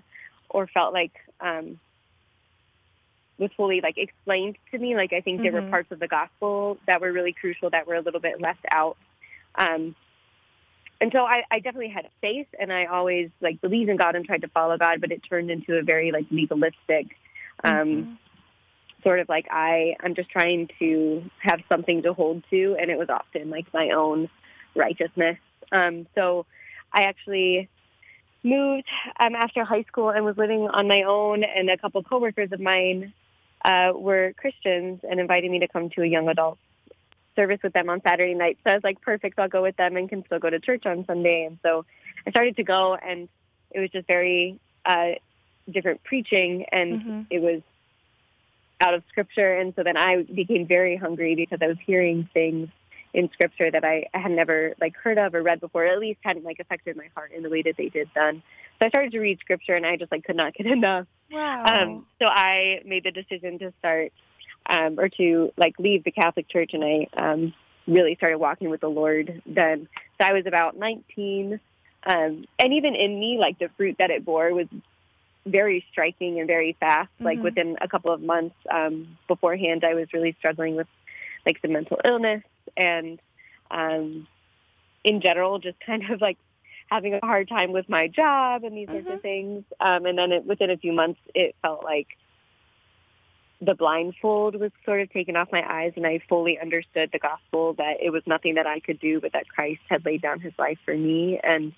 or 0.49 0.67
felt 0.67 0.93
like 0.93 1.12
um, 1.41 1.79
was 3.38 3.50
fully 3.57 3.81
like 3.81 3.99
explained 3.99 4.57
to 4.71 4.79
me. 4.79 4.97
Like 4.97 5.12
I 5.12 5.21
think 5.21 5.37
mm-hmm. 5.37 5.43
there 5.45 5.53
were 5.53 5.61
mm-hmm. 5.61 5.71
parts 5.71 5.93
of 5.93 6.00
the 6.00 6.09
gospel 6.09 6.79
that 6.87 7.00
were 7.00 7.12
really 7.12 7.33
crucial 7.33 7.71
that 7.71 7.87
were 7.87 7.95
a 7.95 8.00
little 8.00 8.21
bit 8.21 8.41
left 8.41 8.65
out. 8.71 8.97
Um, 9.55 9.95
and 11.00 11.12
so 11.12 11.21
I, 11.21 11.43
I 11.50 11.59
definitely 11.59 11.91
had 11.91 12.09
faith 12.21 12.47
and 12.59 12.73
I 12.73 12.87
always 12.87 13.31
like 13.41 13.61
believed 13.61 13.91
in 13.91 13.97
God 13.97 14.15
and 14.15 14.25
tried 14.25 14.43
to 14.43 14.49
follow 14.49 14.79
God, 14.79 15.00
but 15.00 15.12
it 15.12 15.21
turned 15.29 15.50
into 15.50 15.76
a 15.76 15.83
very 15.83 16.11
like 16.11 16.26
legalistic, 16.31 17.17
um, 17.62 17.73
mm-hmm. 17.73 18.12
sort 19.03 19.21
of 19.21 19.29
like 19.29 19.47
I, 19.50 19.97
I'm 20.00 20.15
just 20.15 20.31
trying 20.31 20.69
to 20.79 21.23
have 21.41 21.61
something 21.69 22.03
to 22.03 22.15
hold 22.15 22.45
to. 22.50 22.76
And 22.81 22.91
it 22.91 22.99
was 22.99 23.09
often 23.11 23.50
like 23.50 23.67
my 23.75 23.91
own 23.91 24.31
righteousness. 24.75 25.37
Um, 25.71 26.07
so 26.15 26.47
I 26.93 27.03
actually 27.03 27.69
moved 28.43 28.88
um, 29.21 29.35
after 29.35 29.65
high 29.65 29.83
school 29.83 30.11
and 30.11 30.25
was 30.25 30.38
living 30.38 30.69
on 30.73 30.88
my 30.88 31.03
own, 31.03 31.43
and 31.45 31.69
a 31.69 31.76
couple 31.76 32.03
coworkers 32.03 32.53
of 32.53 32.61
mine 32.61 33.12
uh, 33.65 33.93
were 33.95 34.33
Christians 34.38 35.00
and 35.03 35.21
invited 35.21 35.50
me 35.50 35.59
to 35.59 35.69
come 35.69 35.91
to 35.91 36.03
a 36.03 36.07
young 36.07 36.29
adult 36.29 36.59
service 37.37 37.61
with 37.62 37.73
them 37.73 37.88
on 37.88 38.00
Saturday 38.07 38.35
night. 38.35 38.59
So 38.64 38.71
I 38.71 38.75
was 38.75 38.85
like, 38.85 39.00
perfect, 39.00 39.38
I'll 39.38 39.49
go 39.49 39.62
with 39.62 39.76
them 39.76 39.97
and 39.97 40.09
can 40.09 40.25
still 40.26 40.38
go 40.38 40.50
to 40.50 40.59
church 40.59 40.87
on 40.87 41.05
Sunday. 41.07 41.45
And 41.45 41.59
so 41.62 41.85
I 42.26 42.31
started 42.31 42.57
to 42.57 42.64
go, 42.64 42.97
and 42.97 43.28
it 43.71 43.81
was 43.81 43.90
just 43.90 44.07
very 44.07 44.59
uh, 44.85 45.12
different 45.71 46.02
preaching, 46.02 46.66
and 46.73 47.00
mm-hmm. 47.00 47.21
it 47.31 47.40
was 47.40 47.62
out 48.81 48.95
of 48.95 49.02
scripture. 49.09 49.55
And 49.55 49.75
so 49.76 49.83
then 49.83 49.97
I 49.97 50.23
became 50.23 50.66
very 50.66 50.97
hungry 50.97 51.35
because 51.35 51.59
I 51.62 51.69
was 51.69 51.78
hearing 51.87 52.28
things 52.35 52.69
in 53.14 53.31
scripture 53.33 53.71
that 53.71 53.85
I 53.85 54.07
had 54.12 54.31
never 54.31 54.75
like 54.81 54.95
heard 54.97 55.19
of 55.19 55.35
or 55.35 55.43
read 55.43 55.61
before, 55.61 55.85
or 55.85 55.88
at 55.88 55.99
least 55.99 56.21
hadn't 56.23 56.45
like 56.45 56.61
affected 56.61 56.97
my 56.97 57.09
heart 57.14 57.33
in 57.33 57.43
the 57.43 57.49
way 57.49 57.62
that 57.62 57.76
they 57.76 57.88
did 57.88 58.11
then. 58.14 58.43
So 58.78 58.87
I 58.87 58.88
started 58.90 59.12
to 59.12 59.21
read 59.21 59.38
scripture 59.40 59.75
and 59.75 59.87
I 59.87 59.97
just 59.97 60.12
like 60.12 60.25
could 60.25 60.37
not 60.37 60.55
get 60.55 60.66
enough. 60.66 61.07
Wow. 61.31 61.64
Um, 61.64 62.07
so 62.19 62.26
I 62.26 62.83
made 62.85 63.05
the 63.05 63.11
decision 63.11 63.59
to 63.61 63.73
start 63.78 64.12
um, 64.68 64.99
or 64.99 65.08
to 65.08 65.52
like 65.56 65.78
leave 65.78 66.04
the 66.04 66.11
Catholic 66.11 66.49
Church 66.49 66.70
and 66.73 66.85
I 66.85 67.08
um, 67.23 67.54
really 67.87 68.16
started 68.16 68.38
walking 68.38 68.70
with 68.70 68.80
the 68.80 68.88
Lord 68.88 69.42
then. 69.46 69.88
So 70.20 70.28
I 70.28 70.32
was 70.32 70.46
about 70.46 70.76
19. 70.76 71.61
Um, 72.04 72.44
and 72.58 72.73
even 72.73 72.94
in 72.94 73.18
me, 73.18 73.38
like 73.38 73.58
the 73.58 73.68
fruit 73.76 73.96
that 73.99 74.11
it 74.11 74.25
bore 74.25 74.52
was 74.54 74.66
very 75.44 75.85
striking 75.92 76.38
and 76.38 76.46
very 76.46 76.76
fast. 76.78 77.08
Mm-hmm. 77.14 77.25
Like 77.25 77.38
within 77.42 77.76
a 77.80 77.88
couple 77.88 78.12
of 78.12 78.20
months 78.20 78.56
um, 78.70 79.16
beforehand, 79.28 79.85
I 79.85 79.94
was 79.94 80.12
really 80.12 80.35
struggling 80.38 80.76
with 80.76 80.88
like 81.44 81.58
some 81.62 81.73
mental 81.73 81.99
illness 82.04 82.42
and 82.76 83.20
um, 83.70 84.26
in 85.04 85.20
general, 85.20 85.58
just 85.58 85.78
kind 85.87 86.11
of 86.11 86.20
like 86.20 86.38
having 86.90 87.14
a 87.14 87.25
hard 87.25 87.49
time 87.49 87.73
with 87.73 87.88
my 87.88 88.08
job 88.08 88.64
and 88.64 88.76
these 88.76 88.88
mm-hmm. 88.88 88.96
sorts 88.96 89.06
of 89.08 89.12
mm-hmm. 89.14 89.23
things. 89.23 89.64
Um, 89.80 90.06
and 90.06 90.18
then 90.18 90.32
it, 90.32 90.44
within 90.44 90.70
a 90.70 90.76
few 90.76 90.92
months, 90.92 91.20
it 91.35 91.54
felt 91.62 91.85
like 91.85 92.08
the 93.61 93.75
blindfold 93.75 94.55
was 94.57 94.71
sort 94.85 95.01
of 95.01 95.11
taken 95.11 95.37
off 95.37 95.49
my 95.51 95.65
eyes 95.67 95.93
and 95.97 96.07
I 96.07 96.21
fully 96.29 96.59
understood 96.59 97.11
the 97.13 97.19
gospel 97.19 97.75
that 97.75 97.97
it 98.03 98.11
was 98.11 98.23
nothing 98.27 98.55
that 98.57 98.67
I 98.67 98.81
could 98.81 99.01
do, 99.01 99.21
but 99.21 99.33
that 99.33 99.49
Christ 99.49 99.81
had 99.89 100.05
laid 100.05 100.23
down 100.23 100.41
his 100.41 100.53
life 100.59 100.79
for 100.85 100.95
me 100.95 101.41
and 101.43 101.73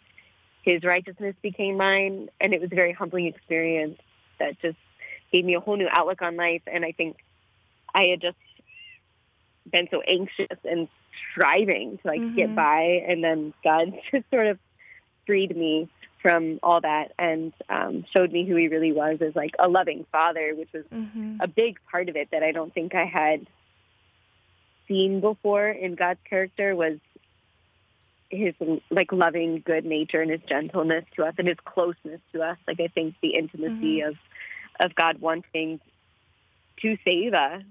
his 0.63 0.83
righteousness 0.83 1.37
became 1.41 1.77
mine. 1.77 2.31
And 2.41 2.53
it 2.53 2.61
was 2.61 2.73
a 2.73 2.75
very 2.75 2.93
humbling 2.93 3.27
experience 3.27 3.99
that 4.41 4.61
just 4.61 4.79
gave 5.31 5.45
me 5.45 5.55
a 5.55 5.61
whole 5.61 5.77
new 5.77 5.89
outlook 5.91 6.21
on 6.21 6.37
life. 6.37 6.63
And 6.67 6.85
I 6.85 6.93
think 6.93 7.19
I 7.95 8.05
had 8.05 8.21
just 8.21 8.37
been 9.71 9.89
so 9.91 10.01
anxious 10.01 10.59
and 10.65 10.89
striving 11.33 11.99
to 11.99 12.09
like 12.09 12.21
mm-hmm. 12.21 12.37
get 12.37 12.55
by 12.55 13.03
and 13.07 13.23
then 13.23 13.53
god 13.65 13.93
just 14.11 14.25
sort 14.31 14.47
of 14.47 14.59
freed 15.27 15.57
me 15.57 15.89
from 16.21 16.59
all 16.63 16.81
that 16.81 17.13
and 17.19 17.53
um, 17.69 18.05
showed 18.15 18.33
me 18.33 18.45
who 18.45 18.57
he 18.57 18.69
really 18.69 18.93
was 18.93 19.19
as 19.21 19.37
like 19.37 19.55
a 19.59 19.69
loving 19.69 20.05
father 20.11 20.55
which 20.55 20.73
was 20.73 20.85
mm-hmm. 20.93 21.37
a 21.41 21.47
big 21.47 21.79
part 21.91 22.09
of 22.09 22.17
it 22.17 22.29
that 22.33 22.43
i 22.43 22.53
don't 22.53 22.75
think 22.75 22.95
i 22.95 23.05
had 23.05 23.47
seen 24.87 25.21
before 25.21 25.69
in 25.69 25.95
god's 25.95 26.21
character 26.29 26.75
was 26.75 26.99
his 28.31 28.55
like 28.91 29.13
loving 29.13 29.63
good 29.65 29.85
nature 29.85 30.21
and 30.21 30.31
his 30.31 30.41
gentleness 30.49 31.05
to 31.17 31.25
us 31.25 31.35
and 31.39 31.49
his 31.49 31.59
closeness 31.65 32.21
to 32.33 32.43
us 32.43 32.59
like 32.67 32.81
i 32.81 32.89
think 32.89 33.15
the 33.23 33.35
intimacy 33.35 34.01
mm-hmm. 34.01 34.09
of 34.09 34.17
of 34.81 34.95
god 34.95 35.21
wanting 35.21 35.81
to 36.81 36.97
save 37.05 37.35
us 37.35 37.63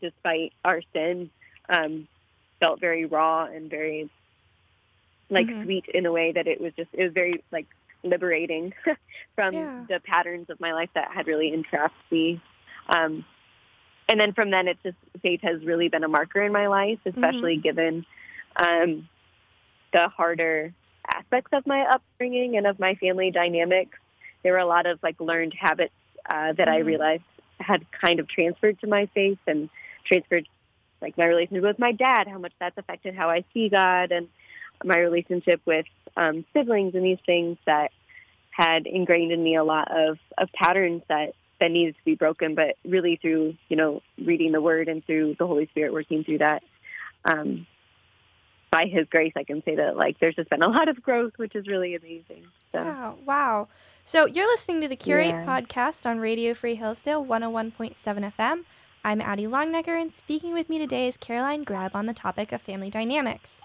despite 0.00 0.52
our 0.64 0.80
sin, 0.92 1.30
um, 1.68 2.08
felt 2.60 2.80
very 2.80 3.04
raw 3.04 3.44
and 3.44 3.70
very 3.70 4.10
like 5.30 5.46
mm-hmm. 5.46 5.64
sweet 5.64 5.84
in 5.92 6.06
a 6.06 6.12
way 6.12 6.32
that 6.32 6.46
it 6.46 6.60
was 6.60 6.72
just 6.74 6.88
it 6.92 7.04
was 7.04 7.12
very 7.12 7.44
like 7.52 7.66
liberating 8.02 8.72
from 9.34 9.54
yeah. 9.54 9.84
the 9.88 10.00
patterns 10.00 10.50
of 10.50 10.60
my 10.60 10.72
life 10.72 10.90
that 10.94 11.10
had 11.12 11.26
really 11.26 11.52
entrapped 11.52 11.94
me. 12.10 12.40
Um, 12.88 13.24
and 14.08 14.18
then 14.18 14.32
from 14.32 14.50
then, 14.50 14.68
it's 14.68 14.82
just 14.82 14.96
faith 15.22 15.40
has 15.42 15.64
really 15.64 15.88
been 15.88 16.04
a 16.04 16.08
marker 16.08 16.42
in 16.42 16.52
my 16.52 16.68
life, 16.68 16.98
especially 17.04 17.56
mm-hmm. 17.56 17.62
given 17.62 18.06
um, 18.56 19.08
the 19.92 20.08
harder 20.08 20.72
aspects 21.06 21.50
of 21.52 21.66
my 21.66 21.82
upbringing 21.82 22.56
and 22.56 22.66
of 22.66 22.78
my 22.78 22.94
family 22.94 23.30
dynamics. 23.30 23.98
There 24.42 24.52
were 24.52 24.58
a 24.58 24.66
lot 24.66 24.86
of 24.86 24.98
like 25.02 25.20
learned 25.20 25.54
habits 25.58 25.92
uh, 26.28 26.52
that 26.52 26.68
mm-hmm. 26.68 26.70
I 26.70 26.78
realized 26.78 27.22
had 27.60 27.84
kind 27.90 28.20
of 28.20 28.28
transferred 28.28 28.80
to 28.80 28.86
my 28.86 29.06
faith 29.14 29.38
and 29.46 29.68
transferred 30.04 30.48
like 31.00 31.16
my 31.18 31.26
relationship 31.26 31.64
with 31.64 31.78
my 31.78 31.92
dad, 31.92 32.28
how 32.28 32.38
much 32.38 32.52
that's 32.58 32.78
affected 32.78 33.14
how 33.14 33.30
I 33.30 33.44
see 33.52 33.68
God 33.68 34.10
and 34.10 34.28
my 34.84 34.98
relationship 34.98 35.60
with 35.64 35.86
um, 36.16 36.44
siblings 36.52 36.94
and 36.94 37.04
these 37.04 37.18
things 37.26 37.58
that 37.66 37.90
had 38.50 38.86
ingrained 38.86 39.32
in 39.32 39.42
me 39.42 39.56
a 39.56 39.64
lot 39.64 39.88
of, 39.90 40.18
of 40.36 40.48
patterns 40.52 41.02
that, 41.08 41.34
that 41.60 41.70
needed 41.70 41.94
to 41.96 42.04
be 42.04 42.14
broken, 42.14 42.54
but 42.54 42.76
really 42.84 43.18
through, 43.20 43.54
you 43.68 43.76
know, 43.76 44.02
reading 44.24 44.52
the 44.52 44.60
word 44.60 44.88
and 44.88 45.04
through 45.04 45.36
the 45.38 45.46
Holy 45.46 45.66
Spirit 45.66 45.92
working 45.92 46.24
through 46.24 46.38
that. 46.38 46.62
Um, 47.24 47.66
by 48.70 48.86
his 48.86 49.06
grace, 49.08 49.32
I 49.36 49.44
can 49.44 49.62
say 49.64 49.76
that 49.76 49.96
like 49.96 50.18
there's 50.20 50.34
just 50.34 50.50
been 50.50 50.62
a 50.62 50.68
lot 50.68 50.88
of 50.88 51.02
growth, 51.02 51.32
which 51.36 51.54
is 51.54 51.66
really 51.66 51.94
amazing. 51.94 52.44
So. 52.72 52.82
Wow. 52.82 53.14
Wow. 53.24 53.68
So 54.04 54.26
you're 54.26 54.46
listening 54.46 54.80
to 54.82 54.88
the 54.88 54.96
Curate 54.96 55.28
yeah. 55.28 55.46
podcast 55.46 56.06
on 56.06 56.18
Radio 56.18 56.54
Free 56.54 56.74
Hillsdale 56.74 57.24
101.7 57.24 57.94
FM. 57.96 58.64
I'm 59.04 59.20
Addie 59.20 59.46
Longnecker, 59.46 60.00
and 60.00 60.12
speaking 60.12 60.52
with 60.52 60.68
me 60.68 60.78
today 60.78 61.08
is 61.08 61.16
Caroline 61.16 61.62
Greb 61.62 61.94
on 61.94 62.06
the 62.06 62.12
topic 62.12 62.52
of 62.52 62.60
family 62.60 62.90
dynamics. 62.90 63.60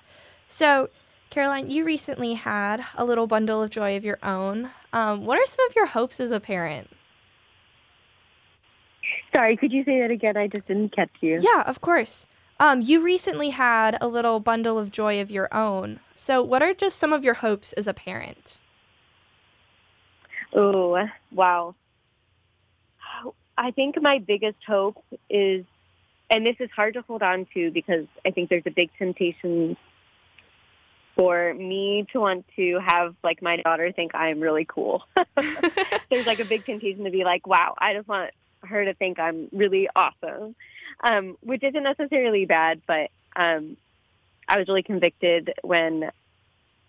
So, 0.47 0.89
Caroline, 1.33 1.71
you 1.71 1.83
recently 1.83 2.35
had 2.35 2.85
a 2.93 3.03
little 3.03 3.25
bundle 3.25 3.63
of 3.63 3.71
joy 3.71 3.97
of 3.97 4.05
your 4.05 4.19
own. 4.21 4.69
Um, 4.93 5.25
what 5.25 5.39
are 5.39 5.47
some 5.47 5.67
of 5.67 5.75
your 5.75 5.87
hopes 5.87 6.19
as 6.19 6.29
a 6.29 6.39
parent? 6.39 6.91
Sorry, 9.33 9.57
could 9.57 9.71
you 9.71 9.83
say 9.83 9.99
that 10.01 10.11
again? 10.11 10.37
I 10.37 10.45
just 10.45 10.67
didn't 10.67 10.95
catch 10.95 11.09
you. 11.21 11.39
Yeah, 11.41 11.63
of 11.65 11.81
course. 11.81 12.27
Um, 12.59 12.83
you 12.83 13.01
recently 13.01 13.49
had 13.49 13.97
a 13.99 14.07
little 14.07 14.39
bundle 14.39 14.77
of 14.77 14.91
joy 14.91 15.19
of 15.19 15.31
your 15.31 15.51
own. 15.51 16.01
So, 16.13 16.43
what 16.43 16.61
are 16.61 16.71
just 16.71 16.99
some 16.99 17.11
of 17.11 17.23
your 17.23 17.33
hopes 17.33 17.73
as 17.73 17.87
a 17.87 17.95
parent? 17.95 18.59
Oh, 20.55 21.03
wow. 21.31 21.73
I 23.57 23.71
think 23.71 23.99
my 23.99 24.19
biggest 24.19 24.59
hope 24.67 25.03
is, 25.31 25.65
and 26.29 26.45
this 26.45 26.57
is 26.59 26.69
hard 26.75 26.93
to 26.93 27.01
hold 27.01 27.23
on 27.23 27.47
to 27.55 27.71
because 27.71 28.05
I 28.23 28.29
think 28.29 28.49
there's 28.49 28.67
a 28.67 28.71
big 28.71 28.91
temptation 28.99 29.77
for 31.15 31.53
me 31.53 32.05
to 32.11 32.19
want 32.19 32.45
to 32.55 32.79
have 32.85 33.15
like 33.23 33.41
my 33.41 33.57
daughter 33.57 33.91
think 33.91 34.15
I'm 34.15 34.39
really 34.39 34.65
cool. 34.65 35.03
there's 36.09 36.25
like 36.25 36.39
a 36.39 36.45
big 36.45 36.65
temptation 36.65 37.03
to 37.03 37.11
be 37.11 37.23
like, 37.23 37.45
wow, 37.45 37.75
I 37.77 37.93
just 37.93 38.07
want 38.07 38.31
her 38.63 38.85
to 38.85 38.93
think 38.93 39.19
I'm 39.19 39.49
really 39.51 39.89
awesome, 39.95 40.55
um, 41.03 41.37
which 41.41 41.63
isn't 41.63 41.83
necessarily 41.83 42.45
bad, 42.45 42.81
but 42.87 43.11
um, 43.35 43.77
I 44.47 44.57
was 44.57 44.67
really 44.67 44.83
convicted 44.83 45.53
when 45.61 46.09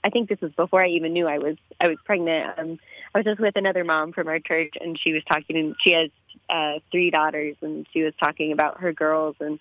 I 0.02 0.11
think 0.11 0.28
this 0.28 0.40
was 0.40 0.52
before 0.52 0.85
I 0.85 0.88
even 0.88 1.12
knew 1.12 1.26
I 1.26 1.38
was 1.38 1.57
I 1.81 1.88
was 1.88 1.99
pregnant. 2.04 2.59
Um, 2.59 2.78
I 3.14 3.19
was 3.19 3.25
just 3.25 3.40
with 3.40 3.57
another 3.57 3.85
mom 3.85 4.12
from 4.12 4.28
our 4.28 4.38
church, 4.38 4.75
and 4.81 4.99
she 4.99 5.12
was 5.12 5.23
talking, 5.25 5.57
and 5.57 5.75
she 5.81 5.93
has 5.95 6.11
uh, 6.49 6.81
three 6.90 7.11
daughters, 7.11 7.57
and 7.62 7.87
she 7.93 8.02
was 8.02 8.12
talking 8.23 8.52
about 8.52 8.81
her 8.81 8.93
girls 8.93 9.37
and 9.40 9.59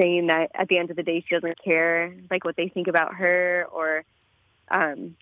saying 0.00 0.28
that 0.28 0.50
at 0.54 0.68
the 0.68 0.78
end 0.78 0.90
of 0.90 0.96
the 0.96 1.02
day, 1.02 1.22
she 1.26 1.34
doesn't 1.34 1.62
care 1.62 2.14
like 2.30 2.44
what 2.44 2.56
they 2.56 2.68
think 2.68 2.88
about 2.88 3.14
her 3.14 3.66
or 3.70 4.04
um, 4.70 5.16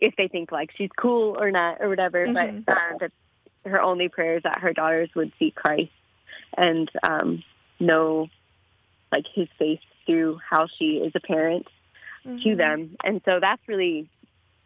if 0.00 0.14
they 0.16 0.28
think 0.28 0.52
like 0.52 0.70
she's 0.76 0.90
cool 0.96 1.36
or 1.38 1.50
not 1.50 1.80
or 1.80 1.88
whatever. 1.88 2.26
Mm-hmm. 2.26 2.60
But 2.60 2.76
uh, 2.76 2.98
that 3.00 3.12
her 3.64 3.80
only 3.80 4.08
prayer 4.08 4.36
is 4.36 4.42
that 4.42 4.60
her 4.60 4.72
daughters 4.72 5.10
would 5.14 5.32
see 5.38 5.50
Christ 5.50 5.92
and 6.56 6.90
um, 7.02 7.42
know 7.80 8.28
like 9.10 9.26
His 9.32 9.48
face 9.58 9.80
through 10.04 10.38
how 10.48 10.66
she 10.66 10.96
is 10.96 11.12
a 11.14 11.20
parent 11.20 11.66
mm-hmm. 12.26 12.38
to 12.42 12.56
them. 12.56 12.96
And 13.04 13.22
so 13.24 13.38
that's 13.40 13.62
really 13.66 14.08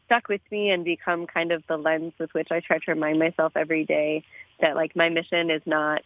stuck 0.07 0.29
with 0.29 0.41
me 0.51 0.71
and 0.71 0.85
become 0.85 1.27
kind 1.27 1.53
of 1.53 1.63
the 1.69 1.77
lens 1.77 2.15
with 2.19 2.33
which 2.33 2.49
I 2.51 2.61
try 2.61 2.79
to 2.79 2.93
remind 2.93 3.19
myself 3.19 3.53
every 3.57 3.85
day 3.85 4.25
that 4.61 4.75
like 4.75 4.97
my 4.97 5.09
mission 5.09 5.51
is 5.51 5.63
not 5.67 6.03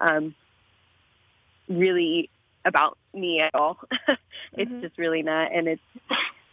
um, 0.00 0.34
really 1.68 2.30
about 2.64 2.98
me 3.14 3.40
at 3.40 3.54
all. 3.54 3.78
it's 4.52 4.70
mm-hmm. 4.70 4.80
just 4.80 4.98
really 4.98 5.22
not, 5.22 5.52
and 5.52 5.68
it's 5.68 5.82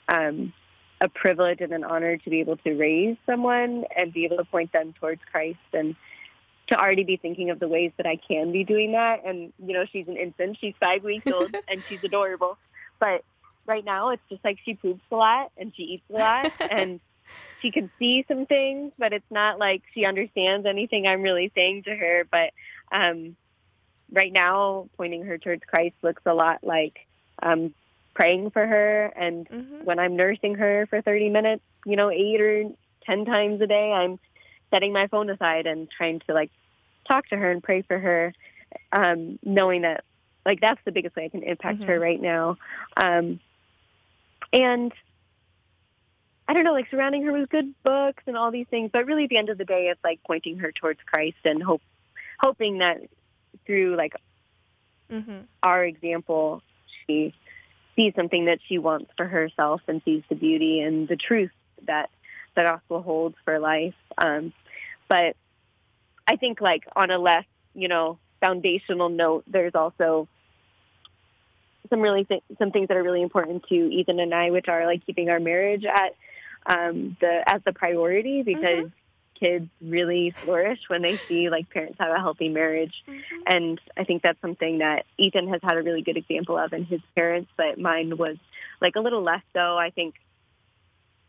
um, 0.07 0.53
a 1.01 1.09
privilege 1.09 1.59
and 1.59 1.73
an 1.73 1.83
honor 1.83 2.17
to 2.17 2.29
be 2.29 2.39
able 2.39 2.57
to 2.57 2.73
raise 2.73 3.17
someone 3.25 3.83
and 3.95 4.13
be 4.13 4.25
able 4.25 4.37
to 4.37 4.45
point 4.45 4.71
them 4.71 4.93
towards 4.99 5.21
Christ 5.29 5.57
and 5.73 5.95
to 6.67 6.79
already 6.79 7.03
be 7.03 7.17
thinking 7.17 7.49
of 7.49 7.59
the 7.59 7.67
ways 7.67 7.91
that 7.97 8.05
I 8.05 8.15
can 8.15 8.51
be 8.51 8.63
doing 8.63 8.93
that. 8.93 9.25
And 9.25 9.51
you 9.63 9.73
know, 9.73 9.85
she's 9.91 10.07
an 10.07 10.17
infant; 10.17 10.57
she's 10.61 10.75
five 10.79 11.03
weeks 11.03 11.29
old, 11.29 11.55
and 11.67 11.83
she's 11.89 12.03
adorable. 12.03 12.57
But 12.99 13.23
right 13.65 13.83
now, 13.83 14.09
it's 14.09 14.23
just 14.29 14.43
like 14.45 14.59
she 14.63 14.75
poops 14.75 15.03
a 15.11 15.15
lot 15.15 15.51
and 15.57 15.73
she 15.75 15.83
eats 15.83 16.03
a 16.09 16.13
lot, 16.13 16.51
and 16.71 16.99
she 17.61 17.71
can 17.71 17.89
see 17.99 18.25
some 18.27 18.45
things, 18.45 18.91
but 18.97 19.13
it's 19.13 19.29
not 19.29 19.59
like 19.59 19.81
she 19.93 20.05
understands 20.05 20.65
anything 20.65 21.07
I'm 21.07 21.21
really 21.21 21.51
saying 21.55 21.83
to 21.83 21.95
her. 21.95 22.25
But 22.29 22.51
um, 22.91 23.35
right 24.11 24.31
now, 24.31 24.89
pointing 24.97 25.23
her 25.23 25.37
towards 25.37 25.63
Christ 25.65 25.95
looks 26.01 26.21
a 26.25 26.33
lot 26.33 26.63
like 26.63 26.99
um, 27.41 27.73
praying 28.13 28.51
for 28.51 28.65
her. 28.65 29.05
And 29.15 29.47
mm-hmm. 29.47 29.83
when 29.83 29.99
I'm 29.99 30.15
nursing 30.15 30.55
her 30.55 30.87
for 30.89 31.01
30 31.01 31.29
minutes, 31.29 31.63
you 31.85 31.95
know, 31.95 32.09
eight 32.09 32.41
or 32.41 32.69
10 33.05 33.25
times 33.25 33.61
a 33.61 33.67
day, 33.67 33.91
I'm 33.91 34.19
setting 34.71 34.93
my 34.93 35.07
phone 35.07 35.29
aside 35.29 35.67
and 35.67 35.89
trying 35.89 36.19
to 36.27 36.33
like 36.33 36.51
talk 37.07 37.27
to 37.29 37.37
her 37.37 37.51
and 37.51 37.61
pray 37.61 37.81
for 37.81 37.99
her, 37.99 38.33
um, 38.91 39.39
knowing 39.43 39.81
that 39.81 40.03
like 40.45 40.59
that's 40.61 40.81
the 40.85 40.91
biggest 40.91 41.15
way 41.15 41.25
I 41.25 41.29
can 41.29 41.43
impact 41.43 41.79
mm-hmm. 41.79 41.87
her 41.87 41.99
right 41.99 42.21
now. 42.21 42.57
Um, 42.97 43.39
and 44.51 44.91
I 46.47 46.53
don't 46.53 46.63
know, 46.65 46.73
like 46.73 46.89
surrounding 46.89 47.23
her 47.23 47.31
with 47.31 47.49
good 47.49 47.73
books 47.83 48.23
and 48.27 48.35
all 48.35 48.51
these 48.51 48.67
things. 48.69 48.89
But 48.91 49.05
really, 49.05 49.23
at 49.23 49.29
the 49.29 49.37
end 49.37 49.49
of 49.49 49.57
the 49.57 49.65
day, 49.65 49.87
it's 49.87 50.03
like 50.03 50.19
pointing 50.27 50.59
her 50.59 50.71
towards 50.71 50.99
Christ 51.05 51.37
and 51.45 51.63
hope, 51.63 51.81
hoping 52.39 52.79
that 52.79 53.01
through 53.65 53.95
like 53.95 54.13
mm-hmm. 55.11 55.41
our 55.61 55.83
example, 55.83 56.61
she 57.05 57.33
sees 57.95 58.13
something 58.15 58.45
that 58.45 58.59
she 58.67 58.77
wants 58.77 59.11
for 59.17 59.27
herself 59.27 59.81
and 59.87 60.01
sees 60.03 60.23
the 60.29 60.35
beauty 60.35 60.79
and 60.79 61.07
the 61.07 61.15
truth 61.15 61.51
that 61.85 62.09
the 62.55 62.61
gospel 62.61 63.01
holds 63.01 63.35
for 63.45 63.59
life. 63.59 63.93
Um, 64.17 64.53
but 65.07 65.35
I 66.27 66.37
think, 66.37 66.61
like 66.61 66.83
on 66.95 67.11
a 67.11 67.17
less, 67.17 67.45
you 67.73 67.87
know, 67.87 68.17
foundational 68.43 69.09
note, 69.09 69.43
there's 69.47 69.75
also 69.75 70.27
some 71.89 72.01
really 72.01 72.23
th- 72.23 72.43
some 72.57 72.71
things 72.71 72.87
that 72.87 72.97
are 72.97 73.03
really 73.03 73.21
important 73.21 73.63
to 73.67 73.75
Ethan 73.75 74.19
and 74.19 74.33
I, 74.33 74.51
which 74.51 74.67
are 74.67 74.85
like 74.85 75.05
keeping 75.05 75.29
our 75.29 75.39
marriage 75.39 75.85
at 75.85 76.15
um, 76.65 77.17
the 77.19 77.43
as 77.45 77.61
the 77.65 77.73
priority 77.73 78.41
because 78.43 78.85
mm-hmm. 78.85 79.02
Kids 79.39 79.67
really 79.81 80.31
flourish 80.31 80.79
when 80.87 81.01
they 81.01 81.17
see 81.17 81.49
like 81.49 81.69
parents 81.69 81.97
have 81.99 82.11
a 82.11 82.19
healthy 82.19 82.49
marriage, 82.49 83.03
mm-hmm. 83.07 83.41
and 83.47 83.81
I 83.97 84.03
think 84.03 84.23
that's 84.23 84.41
something 84.41 84.79
that 84.79 85.05
Ethan 85.17 85.47
has 85.49 85.61
had 85.63 85.77
a 85.77 85.81
really 85.81 86.01
good 86.01 86.17
example 86.17 86.57
of 86.57 86.73
in 86.73 86.85
his 86.85 87.01
parents, 87.15 87.51
but 87.57 87.79
mine 87.79 88.17
was 88.17 88.37
like 88.81 88.95
a 88.95 88.99
little 88.99 89.21
less 89.23 89.43
so. 89.53 89.77
I 89.77 89.89
think 89.89 90.15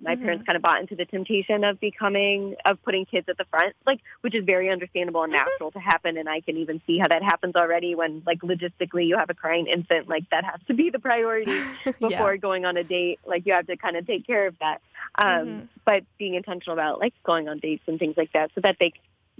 my 0.04 0.14
mm-hmm. 0.14 0.22
parents 0.22 0.44
kind 0.46 0.56
of 0.56 0.62
bought 0.62 0.80
into 0.80 0.94
the 0.94 1.04
temptation 1.04 1.64
of 1.64 1.80
becoming 1.80 2.54
of 2.64 2.82
putting 2.82 3.04
kids 3.06 3.28
at 3.28 3.36
the 3.38 3.44
front 3.46 3.74
like 3.86 4.00
which 4.20 4.34
is 4.34 4.44
very 4.44 4.70
understandable 4.70 5.22
and 5.22 5.32
mm-hmm. 5.32 5.44
natural 5.44 5.70
to 5.70 5.80
happen 5.80 6.16
and 6.16 6.28
i 6.28 6.40
can 6.40 6.56
even 6.56 6.80
see 6.86 6.98
how 6.98 7.08
that 7.08 7.22
happens 7.22 7.56
already 7.56 7.94
when 7.94 8.22
like 8.26 8.40
logistically 8.40 9.06
you 9.06 9.16
have 9.18 9.30
a 9.30 9.34
crying 9.34 9.66
infant 9.66 10.08
like 10.08 10.28
that 10.30 10.44
has 10.44 10.60
to 10.66 10.74
be 10.74 10.90
the 10.90 10.98
priority 10.98 11.58
before 11.84 12.34
yeah. 12.34 12.36
going 12.36 12.64
on 12.64 12.76
a 12.76 12.84
date 12.84 13.18
like 13.26 13.46
you 13.46 13.52
have 13.52 13.66
to 13.66 13.76
kind 13.76 13.96
of 13.96 14.06
take 14.06 14.26
care 14.26 14.46
of 14.46 14.54
that 14.58 14.80
um 15.22 15.46
mm-hmm. 15.46 15.64
but 15.84 16.04
being 16.18 16.34
intentional 16.34 16.74
about 16.74 17.00
like 17.00 17.14
going 17.24 17.48
on 17.48 17.58
dates 17.58 17.84
and 17.86 17.98
things 17.98 18.14
like 18.16 18.32
that 18.32 18.50
so 18.54 18.60
that 18.60 18.76
they 18.78 18.92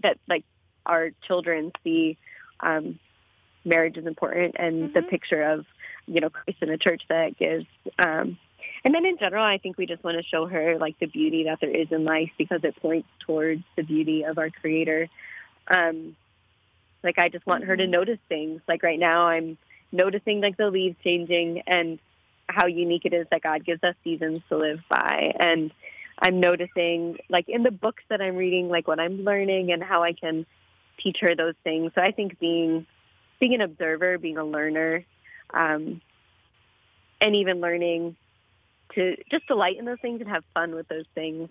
that 0.02 0.18
like 0.28 0.44
our 0.86 1.10
children 1.26 1.70
see 1.84 2.16
um 2.60 2.98
marriage 3.64 3.96
is 3.96 4.06
important 4.06 4.56
and 4.58 4.94
the 4.94 5.00
mm-hmm. 5.00 5.08
picture 5.08 5.42
of 5.42 5.66
you 6.06 6.20
know 6.20 6.30
christ 6.30 6.58
in 6.60 6.70
a 6.70 6.78
church 6.78 7.02
that 7.08 7.36
gives 7.36 7.66
um 7.98 8.38
and 8.84 8.94
then 8.94 9.06
in 9.06 9.16
general, 9.16 9.44
I 9.44 9.58
think 9.58 9.78
we 9.78 9.86
just 9.86 10.04
want 10.04 10.18
to 10.18 10.22
show 10.22 10.46
her 10.46 10.78
like 10.78 10.98
the 10.98 11.06
beauty 11.06 11.44
that 11.44 11.60
there 11.60 11.70
is 11.70 11.88
in 11.90 12.04
life 12.04 12.30
because 12.36 12.60
it 12.64 12.76
points 12.76 13.08
towards 13.20 13.62
the 13.76 13.82
beauty 13.82 14.24
of 14.24 14.36
our 14.38 14.50
Creator. 14.50 15.08
Um, 15.74 16.16
like 17.02 17.18
I 17.18 17.30
just 17.30 17.46
want 17.46 17.64
her 17.64 17.76
to 17.76 17.82
mm-hmm. 17.82 17.92
notice 17.92 18.18
things. 18.28 18.60
Like 18.68 18.82
right 18.82 18.98
now, 18.98 19.28
I'm 19.28 19.56
noticing 19.90 20.42
like 20.42 20.58
the 20.58 20.70
leaves 20.70 20.96
changing 21.02 21.62
and 21.66 21.98
how 22.46 22.66
unique 22.66 23.06
it 23.06 23.14
is 23.14 23.26
that 23.30 23.42
God 23.42 23.64
gives 23.64 23.82
us 23.82 23.94
seasons 24.04 24.42
to 24.50 24.58
live 24.58 24.80
by. 24.90 25.32
And 25.38 25.72
I'm 26.18 26.40
noticing 26.40 27.18
like 27.30 27.48
in 27.48 27.62
the 27.62 27.70
books 27.70 28.02
that 28.10 28.20
I'm 28.20 28.36
reading, 28.36 28.68
like 28.68 28.86
what 28.86 29.00
I'm 29.00 29.24
learning 29.24 29.72
and 29.72 29.82
how 29.82 30.02
I 30.02 30.12
can 30.12 30.44
teach 30.98 31.18
her 31.20 31.34
those 31.34 31.54
things. 31.64 31.92
So 31.94 32.02
I 32.02 32.10
think 32.10 32.38
being 32.38 32.86
being 33.40 33.54
an 33.54 33.62
observer, 33.62 34.18
being 34.18 34.36
a 34.36 34.44
learner, 34.44 35.04
um, 35.52 36.02
and 37.20 37.34
even 37.34 37.60
learning 37.60 38.16
to 38.94 39.16
just 39.30 39.46
delight 39.46 39.78
in 39.78 39.84
those 39.84 40.00
things 40.00 40.20
and 40.20 40.28
have 40.28 40.44
fun 40.54 40.74
with 40.74 40.88
those 40.88 41.06
things. 41.14 41.48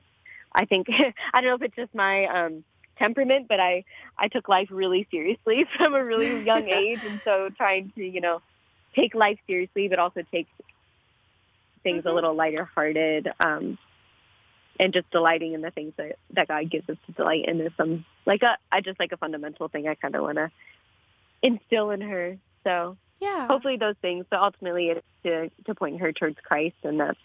I 0.54 0.66
think 0.66 0.88
I 1.34 1.42
don't 1.42 1.50
know 1.50 1.56
if 1.56 1.62
it's 1.62 1.76
just 1.76 1.94
my 1.96 2.26
um, 2.26 2.64
temperament, 2.98 3.48
but 3.48 3.60
I 3.60 3.84
I 4.18 4.28
took 4.28 4.48
life 4.48 4.70
really 4.72 5.08
seriously 5.12 5.66
from 5.78 5.96
a 5.96 6.04
really 6.04 6.44
young 6.44 6.68
age, 6.70 7.00
and 7.08 7.22
so 7.24 7.50
trying 7.56 7.92
to 7.96 8.04
you 8.04 8.22
know 8.22 8.42
take 8.96 9.16
life 9.16 9.40
seriously, 9.48 9.88
but 9.88 10.00
also 10.00 10.22
take 10.32 10.48
things 11.82 12.00
mm-hmm. 12.00 12.08
a 12.08 12.14
little 12.14 12.36
lighter 12.36 12.70
hearted, 12.76 13.30
um, 13.40 13.78
and 14.80 14.94
just 14.94 15.10
delighting 15.12 15.54
in 15.54 15.62
the 15.62 15.72
things 15.72 15.94
that 15.98 16.18
that 16.32 16.48
God 16.48 16.70
gives 16.70 16.90
us 16.90 16.98
to 17.08 17.12
delight 17.14 17.46
in 17.48 17.60
is 17.62 17.72
some 17.78 18.06
like 18.26 18.42
a 18.44 18.58
I 18.72 18.82
just 18.82 19.00
like 19.00 19.12
a 19.12 19.18
fundamental 19.18 19.68
thing 19.68 19.88
I 19.88 19.96
kind 19.96 20.16
of 20.16 20.24
want 20.24 20.38
to 20.38 20.52
instill 21.42 21.92
in 21.92 22.02
her. 22.02 22.38
So 22.64 22.98
yeah, 23.20 23.48
hopefully 23.48 23.78
those 23.78 23.96
things, 24.02 24.26
but 24.30 24.40
ultimately 24.40 24.88
it's 24.88 25.06
to 25.24 25.50
to 25.66 25.76
point 25.76 26.00
her 26.02 26.12
towards 26.12 26.38
Christ, 26.44 26.76
and 26.84 27.00
that's 27.00 27.20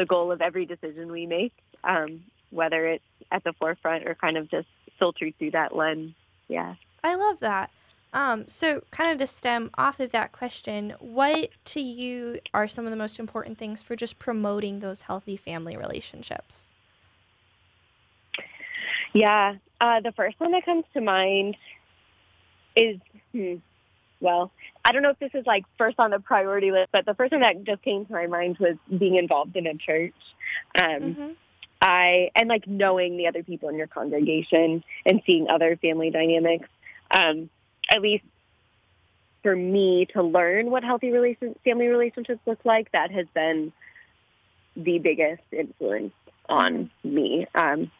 the 0.00 0.06
goal 0.06 0.32
of 0.32 0.40
every 0.40 0.64
decision 0.64 1.12
we 1.12 1.26
make, 1.26 1.52
um, 1.84 2.24
whether 2.48 2.86
it's 2.86 3.04
at 3.30 3.44
the 3.44 3.52
forefront 3.52 4.08
or 4.08 4.14
kind 4.14 4.38
of 4.38 4.50
just 4.50 4.66
filtered 4.98 5.34
through 5.38 5.50
that 5.50 5.76
lens. 5.76 6.14
Yeah. 6.48 6.76
I 7.04 7.16
love 7.16 7.40
that. 7.40 7.70
Um, 8.14 8.48
so, 8.48 8.82
kind 8.90 9.12
of 9.12 9.18
to 9.18 9.26
stem 9.26 9.70
off 9.76 10.00
of 10.00 10.10
that 10.10 10.32
question, 10.32 10.94
what 10.98 11.50
to 11.66 11.80
you 11.80 12.40
are 12.52 12.66
some 12.66 12.84
of 12.86 12.90
the 12.90 12.96
most 12.96 13.20
important 13.20 13.56
things 13.58 13.82
for 13.82 13.94
just 13.94 14.18
promoting 14.18 14.80
those 14.80 15.02
healthy 15.02 15.36
family 15.36 15.76
relationships? 15.76 16.72
Yeah, 19.12 19.56
uh, 19.80 20.00
the 20.00 20.12
first 20.12 20.40
one 20.40 20.50
that 20.52 20.64
comes 20.64 20.84
to 20.94 21.00
mind 21.00 21.56
is 22.74 22.96
hmm, 23.32 23.56
well, 24.20 24.50
I 24.90 24.92
don't 24.92 25.02
know 25.02 25.10
if 25.10 25.20
this 25.20 25.30
is 25.34 25.46
like 25.46 25.64
first 25.78 26.00
on 26.00 26.10
the 26.10 26.18
priority 26.18 26.72
list, 26.72 26.88
but 26.90 27.06
the 27.06 27.14
first 27.14 27.30
thing 27.30 27.42
that 27.42 27.62
just 27.62 27.80
came 27.82 28.06
to 28.06 28.12
my 28.12 28.26
mind 28.26 28.58
was 28.58 28.74
being 28.98 29.14
involved 29.14 29.54
in 29.54 29.68
a 29.68 29.74
church. 29.76 30.14
Um, 30.76 31.00
mm-hmm. 31.00 31.28
I 31.80 32.32
and 32.34 32.48
like 32.48 32.66
knowing 32.66 33.16
the 33.16 33.28
other 33.28 33.44
people 33.44 33.68
in 33.68 33.76
your 33.76 33.86
congregation 33.86 34.82
and 35.06 35.22
seeing 35.24 35.48
other 35.48 35.76
family 35.76 36.10
dynamics. 36.10 36.68
Um, 37.16 37.50
at 37.88 38.02
least 38.02 38.24
for 39.44 39.54
me 39.54 40.06
to 40.06 40.24
learn 40.24 40.72
what 40.72 40.82
healthy 40.82 41.12
relation, 41.12 41.54
family 41.64 41.86
relationships 41.86 42.40
look 42.44 42.58
like, 42.64 42.90
that 42.90 43.12
has 43.12 43.26
been 43.32 43.72
the 44.74 44.98
biggest 44.98 45.42
influence 45.52 46.14
on 46.48 46.90
mm-hmm. 47.06 47.14
me. 47.14 47.46
Um, 47.54 47.92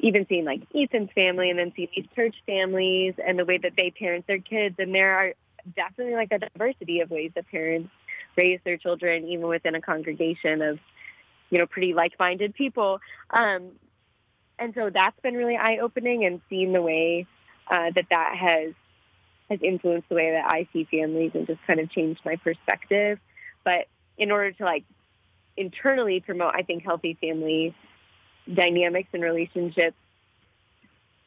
even 0.00 0.26
seeing 0.28 0.44
like 0.44 0.62
Ethan's 0.74 1.10
family 1.12 1.50
and 1.50 1.58
then 1.58 1.72
seeing 1.74 1.88
these 1.94 2.06
church 2.14 2.36
families 2.46 3.14
and 3.24 3.38
the 3.38 3.44
way 3.44 3.58
that 3.58 3.72
they 3.76 3.90
parent 3.90 4.26
their 4.26 4.38
kids. 4.38 4.76
And 4.78 4.94
there 4.94 5.14
are 5.14 5.34
definitely 5.76 6.14
like 6.14 6.32
a 6.32 6.38
diversity 6.38 7.00
of 7.00 7.10
ways 7.10 7.32
that 7.34 7.48
parents 7.50 7.90
raise 8.36 8.60
their 8.64 8.76
children, 8.76 9.26
even 9.26 9.48
within 9.48 9.74
a 9.74 9.80
congregation 9.80 10.62
of, 10.62 10.78
you 11.50 11.58
know, 11.58 11.66
pretty 11.66 11.94
like-minded 11.94 12.54
people. 12.54 13.00
Um, 13.30 13.72
and 14.58 14.72
so 14.74 14.90
that's 14.90 15.18
been 15.20 15.34
really 15.34 15.56
eye-opening 15.56 16.24
and 16.24 16.40
seeing 16.48 16.72
the 16.72 16.82
way 16.82 17.26
uh, 17.70 17.90
that 17.94 18.06
that 18.10 18.36
has 18.36 18.74
has 19.50 19.60
influenced 19.62 20.08
the 20.10 20.14
way 20.14 20.30
that 20.32 20.44
I 20.46 20.68
see 20.72 20.84
families 20.84 21.30
and 21.34 21.46
just 21.46 21.60
kind 21.66 21.80
of 21.80 21.90
changed 21.90 22.20
my 22.24 22.36
perspective. 22.36 23.18
But 23.64 23.86
in 24.18 24.30
order 24.30 24.52
to 24.52 24.64
like 24.64 24.84
internally 25.56 26.20
promote, 26.20 26.54
I 26.54 26.62
think 26.62 26.84
healthy 26.84 27.16
family 27.20 27.74
dynamics 28.52 29.08
and 29.12 29.22
relationships, 29.22 29.96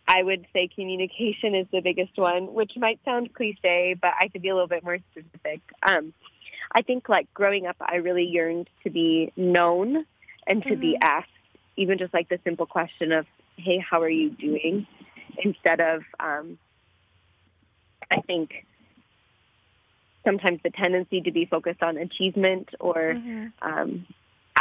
I 0.07 0.23
would 0.23 0.45
say 0.51 0.67
communication 0.67 1.55
is 1.55 1.67
the 1.71 1.81
biggest 1.81 2.17
one, 2.17 2.53
which 2.53 2.73
might 2.75 2.99
sound 3.05 3.33
cliche, 3.33 3.95
but 3.99 4.11
I 4.19 4.27
could 4.27 4.41
be 4.41 4.49
a 4.49 4.53
little 4.53 4.67
bit 4.67 4.83
more 4.83 4.97
specific. 5.11 5.61
Um, 5.89 6.13
I 6.73 6.81
think 6.81 7.07
like 7.07 7.33
growing 7.33 7.65
up, 7.65 7.77
I 7.79 7.95
really 7.95 8.25
yearned 8.25 8.69
to 8.83 8.89
be 8.89 9.31
known 9.35 10.05
and 10.47 10.63
to 10.63 10.69
mm-hmm. 10.69 10.81
be 10.81 10.97
asked, 11.01 11.29
even 11.77 11.97
just 11.97 12.13
like 12.13 12.29
the 12.29 12.39
simple 12.43 12.65
question 12.65 13.11
of, 13.11 13.25
"Hey, 13.57 13.77
how 13.77 14.01
are 14.01 14.09
you 14.09 14.29
doing?" 14.31 14.87
Instead 15.37 15.79
of, 15.79 16.03
um, 16.19 16.57
I 18.09 18.21
think 18.21 18.65
sometimes 20.25 20.59
the 20.63 20.71
tendency 20.71 21.21
to 21.21 21.31
be 21.31 21.45
focused 21.45 21.81
on 21.81 21.97
achievement 21.97 22.69
or 22.79 23.13
mm-hmm. 23.15 23.47
um, 23.61 24.05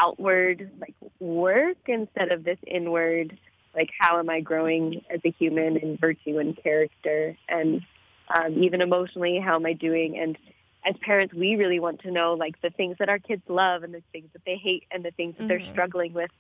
outward 0.00 0.70
like 0.80 0.94
work 1.18 1.76
instead 1.86 2.32
of 2.32 2.44
this 2.44 2.58
inward 2.66 3.38
like 3.74 3.90
how 3.98 4.18
am 4.18 4.28
I 4.28 4.40
growing 4.40 5.02
as 5.12 5.20
a 5.24 5.30
human 5.30 5.76
in 5.76 5.96
virtue 5.96 6.38
and 6.38 6.60
character? 6.60 7.36
And 7.48 7.82
um, 8.28 8.62
even 8.62 8.80
emotionally 8.80 9.38
how 9.38 9.56
am 9.56 9.66
I 9.66 9.74
doing? 9.74 10.18
And 10.18 10.36
as 10.84 10.96
parents 11.02 11.34
we 11.34 11.56
really 11.56 11.78
want 11.78 12.00
to 12.02 12.10
know 12.10 12.34
like 12.34 12.60
the 12.62 12.70
things 12.70 12.96
that 12.98 13.08
our 13.08 13.18
kids 13.18 13.42
love 13.48 13.82
and 13.82 13.94
the 13.94 14.02
things 14.12 14.28
that 14.32 14.42
they 14.44 14.56
hate 14.56 14.84
and 14.90 15.04
the 15.04 15.10
things 15.12 15.34
that 15.36 15.46
mm-hmm. 15.46 15.48
they're 15.48 15.72
struggling 15.72 16.12
with 16.14 16.30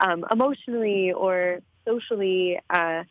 um, 0.00 0.24
emotionally 0.30 1.12
or 1.12 1.60
socially 1.86 2.58
uh, 2.68 3.04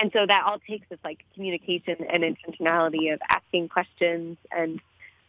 and 0.00 0.10
so 0.12 0.20
that 0.26 0.42
all 0.46 0.58
takes 0.58 0.88
this 0.88 0.98
like 1.04 1.24
communication 1.34 1.96
and 2.10 2.24
intentionality 2.24 3.12
of 3.12 3.20
asking 3.30 3.68
questions 3.68 4.38
and 4.50 4.80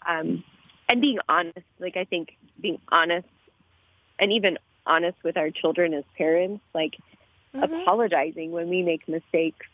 um, 0.07 0.43
and 0.89 1.01
being 1.01 1.19
honest. 1.27 1.65
Like 1.79 1.97
I 1.97 2.05
think 2.05 2.37
being 2.59 2.79
honest 2.89 3.27
and 4.21 4.31
even 4.31 4.57
honest 4.85 5.17
with 5.23 5.35
our 5.35 5.49
children 5.49 5.93
as 5.93 6.03
parents, 6.15 6.63
like 6.73 6.95
mm-hmm. 7.53 7.73
apologizing 7.73 8.51
when 8.51 8.69
we 8.69 8.83
make 8.83 9.07
mistakes. 9.09 9.65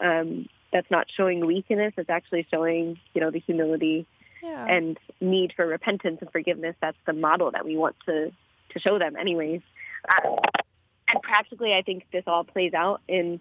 Um, 0.00 0.48
that's 0.72 0.90
not 0.90 1.06
showing 1.14 1.44
weakness. 1.44 1.92
It's 1.98 2.08
actually 2.08 2.46
showing, 2.50 2.98
you 3.12 3.20
know, 3.20 3.30
the 3.30 3.40
humility 3.40 4.06
yeah. 4.42 4.66
and 4.66 4.98
need 5.20 5.52
for 5.54 5.66
repentance 5.66 6.18
and 6.22 6.30
forgiveness. 6.32 6.74
That's 6.80 6.96
the 7.06 7.12
model 7.12 7.50
that 7.50 7.64
we 7.64 7.76
want 7.76 7.96
to, 8.06 8.32
to 8.70 8.78
show 8.78 8.98
them 8.98 9.16
anyways. 9.16 9.60
Um, 10.24 10.38
and 11.08 11.22
practically, 11.22 11.74
I 11.74 11.82
think 11.82 12.06
this 12.10 12.24
all 12.26 12.44
plays 12.44 12.72
out 12.72 13.02
in 13.06 13.40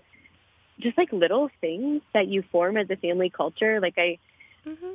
just 0.80 0.98
like 0.98 1.14
little 1.14 1.50
things 1.62 2.02
that 2.14 2.28
you 2.28 2.44
form 2.52 2.76
as 2.76 2.90
a 2.90 2.98
family 2.98 3.30
culture. 3.30 3.80
Like 3.80 3.98
I, 3.98 4.18
mm-hmm. 4.68 4.92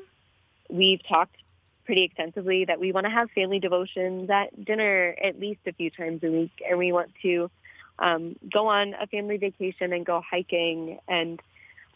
we've 0.69 1.01
talked 1.09 1.37
pretty 1.87 2.03
extensively 2.05 2.65
that 2.67 2.79
we 2.79 2.93
want 2.93 3.07
to 3.07 3.11
have 3.11 3.31
family 3.31 3.61
devotions 3.61 4.29
at 4.29 4.65
dinner 4.65 5.15
at 5.23 5.41
least 5.41 5.61
a 5.67 5.73
few 5.73 5.91
times 5.91 6.23
a 6.23 6.31
week, 6.31 6.53
and 6.69 6.79
we 6.79 6.93
want 6.93 7.11
to 7.23 7.51
um, 7.99 8.37
go 8.53 8.67
on 8.67 8.95
a 9.01 9.07
family 9.07 9.39
vacation 9.39 9.93
and 9.93 10.05
go 10.05 10.21
hiking 10.29 10.99
and 11.09 11.41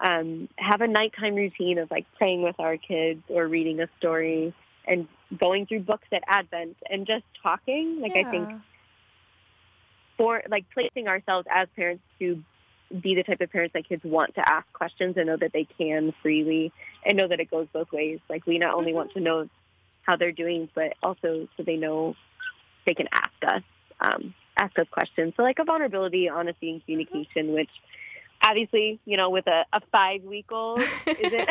um, 0.01 0.49
have 0.57 0.81
a 0.81 0.87
nighttime 0.87 1.35
routine 1.35 1.79
of 1.79 1.91
like 1.91 2.07
praying 2.17 2.43
with 2.43 2.59
our 2.59 2.77
kids 2.77 3.23
or 3.29 3.47
reading 3.47 3.81
a 3.81 3.89
story 3.99 4.55
and 4.87 5.07
going 5.39 5.67
through 5.67 5.81
books 5.81 6.07
at 6.13 6.23
Advent 6.27 6.77
and 6.89 7.07
just 7.07 7.25
talking. 7.43 8.01
Like 8.01 8.13
yeah. 8.15 8.23
I 8.27 8.31
think 8.31 8.49
for 10.17 10.43
like 10.49 10.65
placing 10.73 11.09
ourselves 11.09 11.47
as 11.53 11.69
parents 11.77 12.03
to 12.19 12.43
be 13.03 13.15
the 13.15 13.23
type 13.23 13.41
of 13.41 13.51
parents 13.53 13.73
that 13.75 13.89
kids 13.89 14.03
want 14.05 14.35
to 14.35 14.43
ask 14.53 14.67
questions 14.73 15.17
and 15.17 15.27
know 15.27 15.37
that 15.37 15.53
they 15.53 15.67
can 15.79 16.13
freely 16.23 16.73
and 17.05 17.17
know 17.17 17.29
that 17.29 17.41
it 17.41 17.51
goes 17.51 17.69
both 17.73 17.93
ways. 17.93 18.19
Like 18.29 18.47
we 18.47 18.59
not 18.59 18.75
only 18.75 18.93
want 18.93 19.13
to 19.13 19.21
know 19.21 19.49
how 20.11 20.17
they're 20.17 20.33
doing, 20.33 20.69
but 20.75 20.95
also 21.03 21.49
so 21.57 21.63
they 21.65 21.77
know 21.77 22.17
they 22.85 22.95
can 22.95 23.07
ask 23.13 23.31
us, 23.47 23.63
um, 24.01 24.35
ask 24.59 24.77
us 24.79 24.87
questions. 24.91 25.35
So 25.37 25.43
like 25.45 25.59
a 25.61 25.65
vulnerability, 25.65 26.29
honesty, 26.29 26.71
and 26.71 26.85
communication, 26.85 27.53
which 27.53 27.71
obviously, 28.45 28.99
you 29.05 29.17
know, 29.17 29.31
with 29.31 29.47
a, 29.47 29.65
a 29.73 29.81
five 29.93 30.25
week 30.25 30.51
old 30.51 30.83
isn't 31.07 31.49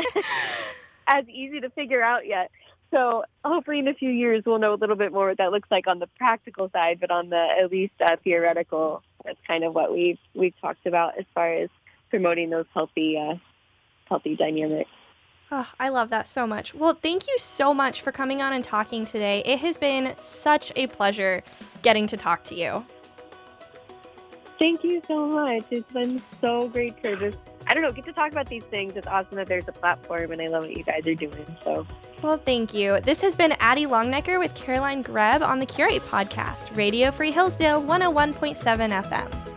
as 1.08 1.28
easy 1.30 1.62
to 1.62 1.70
figure 1.70 2.04
out 2.04 2.28
yet. 2.28 2.52
So 2.92 3.24
hopefully 3.46 3.80
in 3.80 3.88
a 3.88 3.94
few 3.94 4.10
years 4.10 4.44
we'll 4.46 4.60
know 4.60 4.74
a 4.74 4.76
little 4.76 4.98
bit 4.98 5.14
more 5.14 5.30
what 5.30 5.38
that 5.38 5.52
looks 5.52 5.70
like 5.72 5.88
on 5.88 6.00
the 6.00 6.08
practical 6.18 6.70
side, 6.72 7.00
but 7.00 7.12
on 7.12 7.30
the 7.30 7.48
at 7.64 7.72
least 7.72 7.94
uh, 8.04 8.18
theoretical, 8.24 9.04
that's 9.24 9.40
kind 9.48 9.64
of 9.64 9.74
what 9.74 9.94
we've 9.94 10.18
we've 10.34 10.60
talked 10.60 10.86
about 10.86 11.18
as 11.18 11.26
far 11.34 11.54
as 11.54 11.70
promoting 12.10 12.50
those 12.50 12.66
healthy 12.74 13.18
uh, 13.18 13.36
healthy 14.10 14.36
dynamics. 14.36 14.90
Oh, 15.52 15.68
I 15.80 15.90
love 15.90 16.12
that 16.12 16.28
so 16.28 16.46
much. 16.46 16.76
Well, 16.76 16.94
thank 16.94 17.28
you 17.28 17.36
so 17.40 17.74
much 17.74 18.02
for 18.02 18.12
coming 18.12 18.42
on 18.42 18.54
and 18.54 18.64
talking 18.64 19.04
today. 19.04 19.42
It 19.46 19.60
has 19.60 19.78
been 19.78 20.14
such 20.18 20.72
a 20.76 20.86
pleasure 20.88 21.42
getting 21.82 22.06
to 22.08 22.18
talk 22.18 22.44
to 22.46 22.56
you. 22.56 22.86
Thank 24.60 24.84
you 24.84 25.02
so 25.08 25.26
much. 25.26 25.64
It's 25.72 25.92
been 25.92 26.22
so 26.40 26.68
great 26.68 27.02
to 27.02 27.16
just, 27.16 27.38
I 27.66 27.74
don't 27.74 27.82
know, 27.82 27.92
get 27.92 28.06
to 28.06 28.14
talk 28.14 28.32
about 28.32 28.48
these 28.48 28.64
things. 28.64 28.94
It's 28.96 29.08
awesome 29.08 29.38
that 29.38 29.48
there's 29.48 29.68
a 29.68 29.72
platform, 29.72 30.32
and 30.32 30.42
I 30.42 30.48
love 30.48 30.64
what 30.64 30.76
you 30.76 30.84
guys 30.84 31.08
are 31.08 31.16
doing. 31.16 31.58
So, 31.64 31.88
well, 32.22 32.38
thank 32.38 32.74
you. 32.74 33.00
This 33.00 33.22
has 33.22 33.36
been 33.36 33.54
Addie 33.60 33.86
Longnecker 33.86 34.38
with 34.38 34.54
Caroline 34.54 35.02
Greb 35.02 35.42
on 35.42 35.60
the 35.60 35.66
Curate 35.66 36.04
podcast, 36.10 36.76
Radio 36.76 37.10
Free 37.10 37.32
Hillsdale 37.32 37.82
101.7 37.82 38.56
FM. 39.04 39.49